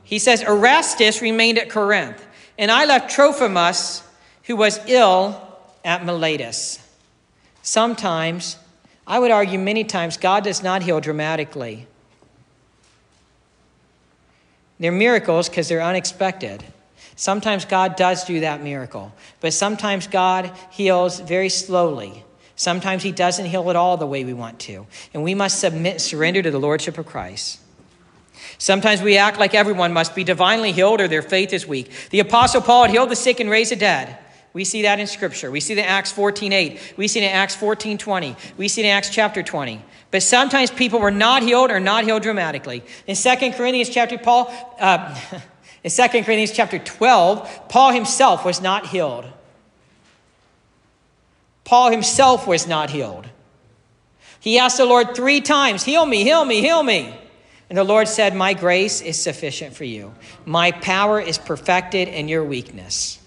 He 0.05 0.19
says, 0.19 0.43
Erastus 0.43 1.21
remained 1.21 1.59
at 1.59 1.69
Corinth, 1.69 2.25
and 2.57 2.71
I 2.71 2.87
left 2.87 3.11
Trophimus, 3.11 4.03
who 4.45 4.57
was 4.57 4.81
ill 4.87 5.59
at 5.85 6.03
Miletus. 6.03 6.79
Sometimes, 7.63 8.57
I 9.07 9.19
would 9.19 9.31
argue 9.31 9.59
many 9.59 9.85
times, 9.85 10.17
God 10.17 10.45
does 10.45 10.63
not 10.63 10.83
heal 10.83 11.01
dramatically. 11.01 11.87
They're 14.79 14.93
miracles 14.93 15.49
because 15.49 15.69
they're 15.69 15.83
unexpected. 15.83 16.65
Sometimes 17.17 17.65
God 17.65 17.97
does 17.97 18.25
do 18.25 18.41
that 18.41 18.63
miracle, 18.63 19.13
but 19.41 19.53
sometimes 19.53 20.07
God 20.07 20.53
heals 20.71 21.19
very 21.19 21.49
slowly. 21.49 22.25
Sometimes 22.55 23.03
He 23.03 23.13
doesn't 23.13 23.47
heal 23.47 23.69
at 23.71 23.77
all 23.77 23.97
the 23.97 24.07
way 24.07 24.25
we 24.25 24.35
want 24.35 24.61
to. 24.61 24.87
And 25.13 25.23
we 25.23 25.35
must 25.35 25.59
submit, 25.59 26.01
surrender 26.01 26.43
to 26.43 26.51
the 26.51 26.61
Lordship 26.61 26.97
of 26.97 27.07
Christ. 27.07 27.61
Sometimes 28.59 29.03
we 29.03 29.17
act 29.17 29.39
like 29.39 29.55
everyone 29.55 29.93
must 29.93 30.15
be 30.15 30.25
divinely 30.25 30.73
healed 30.73 31.01
or 31.01 31.09
their 31.09 31.23
faith 31.23 31.53
is 31.53 31.67
weak. 31.67 31.91
The 32.11 32.21
Apostle 32.21 32.61
Paul 32.61 32.83
had 32.83 32.91
healed 32.91 33.11
the 33.11 33.17
sick 33.17 33.41
and 33.41 33.51
raised 33.51 33.73
the 33.73 33.77
dead. 33.77 34.17
We 34.53 34.65
see 34.65 34.83
that 34.83 34.99
in 34.99 35.07
Scripture. 35.07 35.51
We 35.51 35.61
see 35.61 35.75
that 35.75 35.83
in 35.83 35.89
Acts 35.89 36.11
14 36.13 36.53
8. 36.53 36.95
We 36.97 37.07
see 37.07 37.21
it 37.21 37.25
in 37.25 37.31
Acts 37.31 37.55
14 37.55 37.99
20. 37.99 38.37
We 38.57 38.69
see 38.69 38.83
it 38.83 38.87
in 38.87 38.91
Acts 38.91 39.11
chapter 39.11 39.43
20. 39.43 39.83
But 40.11 40.23
sometimes 40.23 40.71
people 40.71 41.01
were 41.01 41.11
not 41.11 41.43
healed 41.43 41.71
or 41.71 41.81
not 41.81 42.05
healed 42.05 42.23
dramatically. 42.23 42.83
In 43.07 43.15
2 43.15 43.53
Corinthians 43.53 43.91
chapter 43.91 44.17
Paul, 44.17 44.51
uh, 44.79 45.19
in 45.85 45.91
2 45.91 46.09
Corinthians 46.09 46.53
chapter 46.53 46.79
12, 46.79 47.69
Paul 47.69 47.93
himself 47.93 48.45
was 48.45 48.61
not 48.61 48.87
healed. 48.87 49.27
Paul 51.65 51.91
himself 51.91 52.47
was 52.47 52.67
not 52.67 52.89
healed. 52.91 53.27
He 54.41 54.59
asked 54.59 54.79
the 54.79 54.87
Lord 54.87 55.15
three 55.15 55.43
times, 55.43 55.85
Heal 55.85 56.07
me, 56.07 56.25
heal 56.25 56.45
me, 56.45 56.63
heal 56.63 56.83
me. 56.83 57.15
And 57.69 57.77
the 57.77 57.85
Lord 57.85 58.09
said, 58.09 58.35
My 58.35 58.55
grace 58.55 59.03
is 59.03 59.21
sufficient 59.21 59.75
for 59.77 59.85
you. 59.85 60.15
My 60.47 60.73
power 60.73 61.21
is 61.21 61.37
perfected 61.37 62.09
in 62.09 62.29
your 62.29 62.43
weakness. 62.43 63.19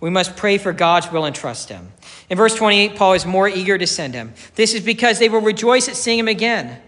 We 0.00 0.10
must 0.10 0.36
pray 0.36 0.58
for 0.58 0.72
God's 0.72 1.10
will 1.10 1.24
and 1.24 1.34
trust 1.34 1.68
Him. 1.68 1.92
In 2.30 2.38
verse 2.38 2.54
28, 2.54 2.96
Paul 2.96 3.14
is 3.14 3.26
more 3.26 3.48
eager 3.48 3.76
to 3.76 3.86
send 3.86 4.14
him. 4.14 4.32
This 4.54 4.74
is 4.74 4.82
because 4.82 5.18
they 5.18 5.28
will 5.28 5.40
rejoice 5.40 5.88
at 5.88 5.96
seeing 5.96 6.18
him 6.18 6.28
again. 6.28 6.80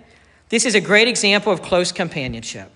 This 0.49 0.65
is 0.65 0.75
a 0.75 0.81
great 0.81 1.09
example 1.09 1.53
of 1.53 1.63
close 1.63 1.93
companionship. 1.93 2.71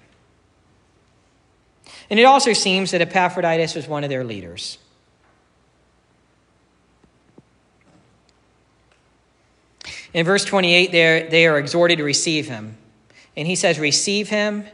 And 2.10 2.18
it 2.18 2.24
also 2.24 2.52
seems 2.52 2.90
that 2.90 3.00
Epaphroditus 3.00 3.74
was 3.74 3.86
one 3.86 4.04
of 4.04 4.10
their 4.10 4.24
leaders. 4.24 4.78
In 10.12 10.26
verse 10.26 10.44
28, 10.44 10.90
they 10.90 11.46
are 11.46 11.58
exhorted 11.58 11.98
to 11.98 12.04
receive 12.04 12.48
him. 12.48 12.76
And 13.36 13.46
he 13.46 13.54
says, 13.54 13.78
Receive 13.78 14.28
him 14.28 14.66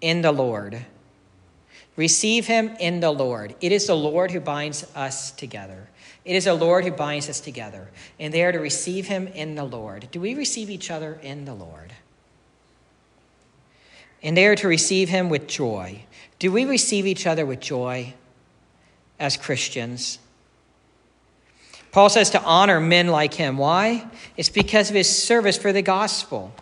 in 0.00 0.20
the 0.22 0.32
Lord. 0.32 0.84
Receive 1.96 2.46
him 2.46 2.74
in 2.80 2.98
the 2.98 3.12
Lord. 3.12 3.54
It 3.60 3.70
is 3.70 3.86
the 3.86 3.94
Lord 3.94 4.32
who 4.32 4.40
binds 4.40 4.84
us 4.96 5.30
together. 5.30 5.88
It 6.24 6.36
is 6.36 6.44
the 6.44 6.54
Lord 6.54 6.84
who 6.84 6.90
binds 6.90 7.28
us 7.28 7.40
together. 7.40 7.88
And 8.18 8.32
they 8.32 8.42
are 8.44 8.52
to 8.52 8.58
receive 8.58 9.06
him 9.06 9.26
in 9.28 9.54
the 9.54 9.64
Lord. 9.64 10.08
Do 10.10 10.20
we 10.20 10.34
receive 10.34 10.70
each 10.70 10.90
other 10.90 11.18
in 11.22 11.44
the 11.44 11.54
Lord? 11.54 11.92
And 14.22 14.36
they 14.36 14.46
are 14.46 14.56
to 14.56 14.68
receive 14.68 15.10
him 15.10 15.28
with 15.28 15.46
joy. 15.46 16.04
Do 16.38 16.50
we 16.50 16.64
receive 16.64 17.06
each 17.06 17.26
other 17.26 17.44
with 17.44 17.60
joy 17.60 18.14
as 19.20 19.36
Christians? 19.36 20.18
Paul 21.92 22.08
says 22.08 22.30
to 22.30 22.42
honor 22.42 22.80
men 22.80 23.08
like 23.08 23.34
him. 23.34 23.58
Why? 23.58 24.06
It's 24.36 24.48
because 24.48 24.88
of 24.88 24.96
his 24.96 25.08
service 25.08 25.58
for 25.58 25.72
the 25.72 25.82
gospel. 25.82 26.52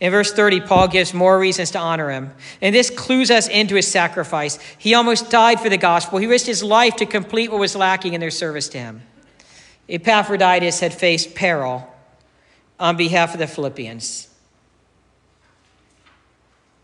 In 0.00 0.10
verse 0.10 0.32
30, 0.32 0.62
Paul 0.62 0.88
gives 0.88 1.12
more 1.12 1.38
reasons 1.38 1.72
to 1.72 1.78
honor 1.78 2.10
him. 2.10 2.32
And 2.62 2.74
this 2.74 2.88
clues 2.88 3.30
us 3.30 3.48
into 3.48 3.74
his 3.74 3.86
sacrifice. 3.86 4.58
He 4.78 4.94
almost 4.94 5.30
died 5.30 5.60
for 5.60 5.68
the 5.68 5.76
gospel. 5.76 6.18
He 6.18 6.26
risked 6.26 6.46
his 6.46 6.62
life 6.62 6.96
to 6.96 7.06
complete 7.06 7.50
what 7.50 7.60
was 7.60 7.76
lacking 7.76 8.14
in 8.14 8.20
their 8.20 8.30
service 8.30 8.68
to 8.70 8.78
him. 8.78 9.02
Epaphroditus 9.88 10.80
had 10.80 10.94
faced 10.94 11.34
peril 11.34 11.86
on 12.78 12.96
behalf 12.96 13.34
of 13.34 13.40
the 13.40 13.46
Philippians. 13.46 14.28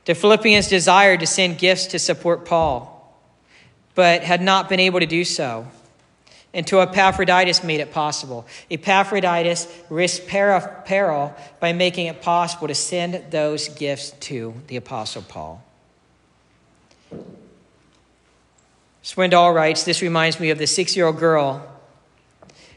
The 0.04 0.14
Philippians 0.14 0.68
desired 0.68 1.20
to 1.20 1.26
send 1.26 1.58
gifts 1.58 1.86
to 1.86 1.98
support 1.98 2.44
Paul, 2.44 2.92
but 3.94 4.22
had 4.22 4.42
not 4.42 4.68
been 4.68 4.78
able 4.78 5.00
to 5.00 5.06
do 5.06 5.24
so 5.24 5.66
until 6.56 6.80
Epaphroditus 6.80 7.62
made 7.62 7.80
it 7.80 7.92
possible. 7.92 8.46
Epaphroditus 8.70 9.68
risked 9.90 10.26
peril 10.26 11.34
by 11.60 11.72
making 11.74 12.06
it 12.06 12.22
possible 12.22 12.66
to 12.66 12.74
send 12.74 13.30
those 13.30 13.68
gifts 13.68 14.10
to 14.20 14.54
the 14.68 14.76
Apostle 14.76 15.22
Paul. 15.22 15.62
Swindoll 19.04 19.54
writes 19.54 19.84
This 19.84 20.00
reminds 20.02 20.40
me 20.40 20.50
of 20.50 20.58
the 20.58 20.66
six 20.66 20.96
year 20.96 21.06
old 21.06 21.18
girl 21.18 21.64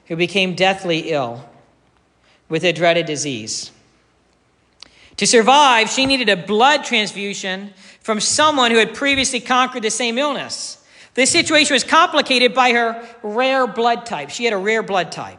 who 0.08 0.16
became 0.16 0.56
deathly 0.56 1.12
ill 1.12 1.44
with 2.50 2.64
a 2.66 2.74
dreaded 2.74 3.06
disease. 3.06 3.72
To 5.18 5.26
survive, 5.26 5.90
she 5.90 6.06
needed 6.06 6.30
a 6.30 6.38
blood 6.38 6.84
transfusion 6.84 7.74
from 8.02 8.20
someone 8.20 8.72
who 8.72 8.78
had 8.78 8.94
previously 8.94 9.40
conquered 9.40 9.84
the 9.84 9.92
same 9.92 10.18
illness. 10.18 10.79
This 11.20 11.32
situation 11.32 11.74
was 11.74 11.84
complicated 11.84 12.54
by 12.54 12.72
her 12.72 13.06
rare 13.24 13.68
blood 13.68 14.06
type. 14.06 14.30
She 14.30 14.46
had 14.46 14.54
a 14.54 14.58
rare 14.58 14.82
blood 14.82 15.12
type. 15.12 15.38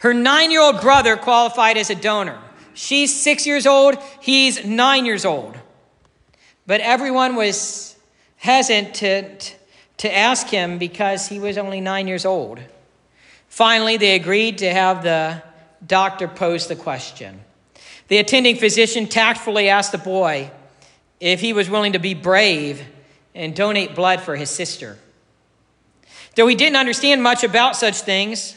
Her 0.00 0.12
nine 0.12 0.50
year 0.50 0.62
old 0.62 0.80
brother 0.80 1.16
qualified 1.16 1.76
as 1.76 1.90
a 1.90 1.94
donor. 1.94 2.36
She's 2.74 3.14
six 3.14 3.46
years 3.46 3.68
old, 3.68 3.98
he's 4.20 4.64
nine 4.64 5.06
years 5.06 5.24
old. 5.24 5.56
But 6.66 6.80
everyone 6.80 7.36
was 7.36 7.94
hesitant 8.38 9.56
to 9.98 10.12
ask 10.12 10.48
him 10.48 10.78
because 10.78 11.28
he 11.28 11.38
was 11.38 11.56
only 11.56 11.80
nine 11.80 12.08
years 12.08 12.24
old. 12.24 12.58
Finally, 13.46 13.96
they 13.96 14.16
agreed 14.16 14.58
to 14.58 14.72
have 14.72 15.04
the 15.04 15.40
doctor 15.86 16.26
pose 16.26 16.66
the 16.66 16.74
question. 16.74 17.42
The 18.08 18.18
attending 18.18 18.56
physician 18.56 19.06
tactfully 19.06 19.68
asked 19.68 19.92
the 19.92 19.98
boy 19.98 20.50
if 21.20 21.40
he 21.40 21.52
was 21.52 21.70
willing 21.70 21.92
to 21.92 22.00
be 22.00 22.14
brave 22.14 22.84
and 23.34 23.54
donate 23.54 23.94
blood 23.94 24.20
for 24.20 24.36
his 24.36 24.50
sister. 24.50 24.98
Though 26.36 26.46
he 26.46 26.54
didn't 26.54 26.76
understand 26.76 27.22
much 27.22 27.44
about 27.44 27.76
such 27.76 28.00
things, 28.00 28.56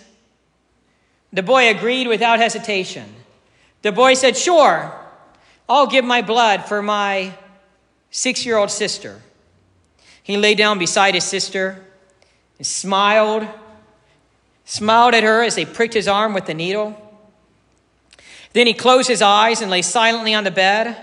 the 1.31 1.43
boy 1.43 1.69
agreed 1.69 2.07
without 2.07 2.39
hesitation. 2.39 3.13
The 3.81 3.91
boy 3.91 4.13
said, 4.13 4.37
Sure, 4.37 4.93
I'll 5.67 5.87
give 5.87 6.05
my 6.05 6.21
blood 6.21 6.65
for 6.65 6.81
my 6.81 7.33
six 8.11 8.45
year 8.45 8.57
old 8.57 8.71
sister. 8.71 9.21
He 10.21 10.37
lay 10.37 10.55
down 10.55 10.79
beside 10.79 11.15
his 11.15 11.23
sister 11.23 11.83
and 12.57 12.65
smiled, 12.65 13.47
smiled 14.63 15.13
at 15.13 15.23
her 15.23 15.43
as 15.43 15.55
they 15.55 15.65
pricked 15.65 15.93
his 15.93 16.07
arm 16.07 16.33
with 16.33 16.45
the 16.45 16.53
needle. 16.53 16.99
Then 18.53 18.67
he 18.67 18.73
closed 18.73 19.07
his 19.07 19.21
eyes 19.21 19.61
and 19.61 19.71
lay 19.71 19.81
silently 19.81 20.33
on 20.33 20.43
the 20.43 20.51
bed 20.51 20.95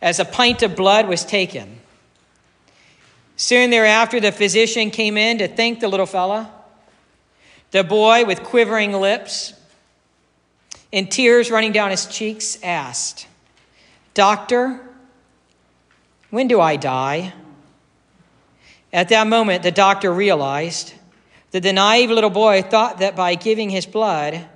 as 0.00 0.18
a 0.18 0.24
pint 0.24 0.62
of 0.62 0.74
blood 0.74 1.06
was 1.06 1.24
taken. 1.24 1.77
Soon 3.38 3.70
thereafter, 3.70 4.18
the 4.18 4.32
physician 4.32 4.90
came 4.90 5.16
in 5.16 5.38
to 5.38 5.46
thank 5.46 5.78
the 5.78 5.86
little 5.86 6.06
fella. 6.06 6.52
The 7.70 7.84
boy, 7.84 8.24
with 8.24 8.42
quivering 8.42 8.92
lips 8.92 9.54
and 10.92 11.08
tears 11.08 11.48
running 11.48 11.70
down 11.70 11.92
his 11.92 12.06
cheeks, 12.06 12.58
asked, 12.64 13.28
Doctor, 14.12 14.80
when 16.30 16.48
do 16.48 16.60
I 16.60 16.74
die? 16.74 17.32
At 18.92 19.08
that 19.10 19.28
moment, 19.28 19.62
the 19.62 19.70
doctor 19.70 20.12
realized 20.12 20.92
that 21.52 21.62
the 21.62 21.72
naive 21.72 22.10
little 22.10 22.30
boy 22.30 22.62
thought 22.62 22.98
that 22.98 23.14
by 23.14 23.36
giving 23.36 23.70
his 23.70 23.86
blood, 23.86 24.48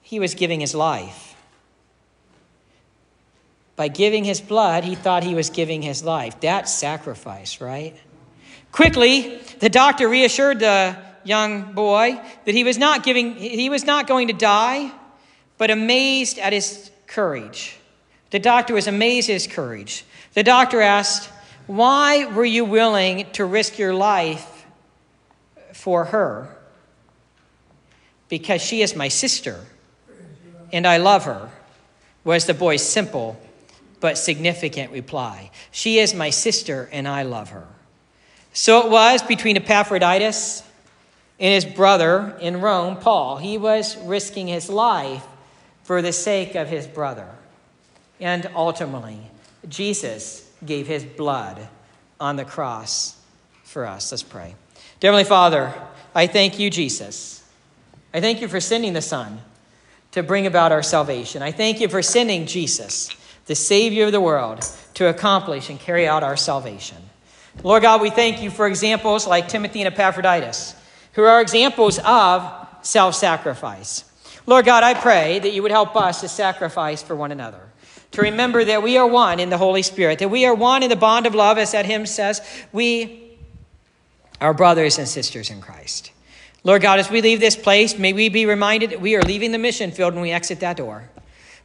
he 0.00 0.18
was 0.18 0.34
giving 0.34 0.58
his 0.58 0.74
life. 0.74 1.31
By 3.74 3.88
giving 3.88 4.24
his 4.24 4.40
blood, 4.40 4.84
he 4.84 4.94
thought 4.94 5.24
he 5.24 5.34
was 5.34 5.50
giving 5.50 5.82
his 5.82 6.04
life. 6.04 6.40
That's 6.40 6.72
sacrifice, 6.72 7.60
right? 7.60 7.96
Quickly, 8.70 9.38
the 9.60 9.68
doctor 9.68 10.08
reassured 10.08 10.60
the 10.60 10.96
young 11.24 11.72
boy 11.72 12.20
that 12.44 12.54
he 12.54 12.64
was 12.64 12.78
not 12.78 13.04
giving 13.04 13.34
he 13.36 13.70
was 13.70 13.84
not 13.84 14.06
going 14.06 14.28
to 14.28 14.34
die, 14.34 14.90
but 15.56 15.70
amazed 15.70 16.38
at 16.38 16.52
his 16.52 16.90
courage. 17.06 17.76
The 18.30 18.38
doctor 18.38 18.74
was 18.74 18.86
amazed 18.86 19.30
at 19.30 19.34
his 19.34 19.46
courage. 19.46 20.04
The 20.34 20.42
doctor 20.42 20.80
asked, 20.80 21.30
"Why 21.66 22.26
were 22.26 22.44
you 22.44 22.64
willing 22.64 23.30
to 23.32 23.44
risk 23.44 23.78
your 23.78 23.94
life 23.94 24.66
for 25.72 26.06
her?" 26.06 26.56
Because 28.28 28.62
she 28.62 28.82
is 28.82 28.96
my 28.96 29.08
sister 29.08 29.66
and 30.72 30.86
I 30.86 30.96
love 30.96 31.24
her, 31.24 31.50
was 32.24 32.46
the 32.46 32.54
boy's 32.54 32.82
simple 32.82 33.36
but 34.02 34.18
significant 34.18 34.90
reply. 34.90 35.50
She 35.70 36.00
is 36.00 36.12
my 36.12 36.30
sister, 36.30 36.90
and 36.92 37.06
I 37.06 37.22
love 37.22 37.50
her. 37.50 37.68
So 38.52 38.84
it 38.84 38.90
was 38.90 39.22
between 39.22 39.56
Epaphroditus 39.56 40.64
and 41.38 41.54
his 41.54 41.64
brother 41.64 42.36
in 42.40 42.60
Rome, 42.60 42.96
Paul. 42.96 43.36
He 43.36 43.56
was 43.56 43.96
risking 43.98 44.48
his 44.48 44.68
life 44.68 45.24
for 45.84 46.02
the 46.02 46.12
sake 46.12 46.56
of 46.56 46.68
his 46.68 46.86
brother. 46.86 47.28
And 48.20 48.50
ultimately, 48.56 49.20
Jesus 49.68 50.50
gave 50.66 50.88
his 50.88 51.04
blood 51.04 51.68
on 52.20 52.34
the 52.34 52.44
cross 52.44 53.16
for 53.62 53.86
us. 53.86 54.10
Let's 54.10 54.24
pray. 54.24 54.56
Dear 54.98 55.12
Heavenly 55.12 55.28
Father, 55.28 55.72
I 56.12 56.26
thank 56.26 56.58
you, 56.58 56.70
Jesus. 56.70 57.48
I 58.12 58.20
thank 58.20 58.40
you 58.40 58.48
for 58.48 58.60
sending 58.60 58.94
the 58.94 59.00
Son 59.00 59.40
to 60.10 60.24
bring 60.24 60.46
about 60.46 60.72
our 60.72 60.82
salvation. 60.82 61.40
I 61.40 61.52
thank 61.52 61.80
you 61.80 61.88
for 61.88 62.02
sending 62.02 62.46
Jesus 62.46 63.08
the 63.52 63.56
Savior 63.56 64.06
of 64.06 64.12
the 64.12 64.20
world, 64.20 64.66
to 64.94 65.10
accomplish 65.10 65.68
and 65.68 65.78
carry 65.78 66.08
out 66.08 66.22
our 66.22 66.38
salvation. 66.38 66.96
Lord 67.62 67.82
God, 67.82 68.00
we 68.00 68.08
thank 68.08 68.40
you 68.40 68.48
for 68.48 68.66
examples 68.66 69.26
like 69.26 69.48
Timothy 69.48 69.82
and 69.82 69.92
Epaphroditus, 69.92 70.74
who 71.12 71.24
are 71.24 71.38
examples 71.42 71.98
of 72.02 72.50
self 72.80 73.14
sacrifice. 73.14 74.10
Lord 74.46 74.64
God, 74.64 74.82
I 74.84 74.94
pray 74.94 75.38
that 75.38 75.52
you 75.52 75.60
would 75.60 75.70
help 75.70 75.96
us 75.96 76.22
to 76.22 76.28
sacrifice 76.28 77.02
for 77.02 77.14
one 77.14 77.30
another, 77.30 77.60
to 78.12 78.22
remember 78.22 78.64
that 78.64 78.82
we 78.82 78.96
are 78.96 79.06
one 79.06 79.38
in 79.38 79.50
the 79.50 79.58
Holy 79.58 79.82
Spirit, 79.82 80.20
that 80.20 80.30
we 80.30 80.46
are 80.46 80.54
one 80.54 80.82
in 80.82 80.88
the 80.88 80.96
bond 80.96 81.26
of 81.26 81.34
love, 81.34 81.58
as 81.58 81.72
that 81.72 81.84
hymn 81.84 82.06
says. 82.06 82.40
We 82.72 83.36
are 84.40 84.54
brothers 84.54 84.96
and 84.96 85.06
sisters 85.06 85.50
in 85.50 85.60
Christ. 85.60 86.10
Lord 86.64 86.80
God, 86.80 87.00
as 87.00 87.10
we 87.10 87.20
leave 87.20 87.40
this 87.40 87.56
place, 87.56 87.98
may 87.98 88.14
we 88.14 88.30
be 88.30 88.46
reminded 88.46 88.88
that 88.92 89.02
we 89.02 89.14
are 89.14 89.22
leaving 89.22 89.52
the 89.52 89.58
mission 89.58 89.90
field 89.90 90.14
when 90.14 90.22
we 90.22 90.30
exit 90.30 90.60
that 90.60 90.78
door. 90.78 91.10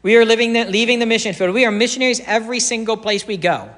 We 0.04 0.16
are 0.16 0.26
living 0.26 0.54
the, 0.54 0.66
leaving 0.66 1.00
the 1.00 1.06
mission 1.06 1.34
field. 1.34 1.54
We 1.54 1.66
are 1.66 1.72
missionaries 1.72 2.22
every 2.26 2.60
single 2.60 2.98
place 2.98 3.26
we 3.26 3.38
go. 3.38 3.70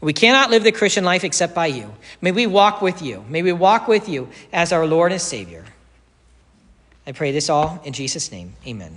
We 0.00 0.12
cannot 0.12 0.50
live 0.50 0.64
the 0.64 0.72
Christian 0.72 1.04
life 1.04 1.24
except 1.24 1.54
by 1.54 1.66
you. 1.66 1.92
May 2.20 2.32
we 2.32 2.46
walk 2.46 2.80
with 2.80 3.02
you. 3.02 3.24
May 3.28 3.42
we 3.42 3.52
walk 3.52 3.86
with 3.86 4.08
you 4.08 4.28
as 4.52 4.72
our 4.72 4.86
Lord 4.86 5.12
and 5.12 5.20
Savior. 5.20 5.64
I 7.06 7.12
pray 7.12 7.32
this 7.32 7.50
all 7.50 7.80
in 7.84 7.92
Jesus' 7.92 8.30
name. 8.32 8.54
Amen. 8.66 8.96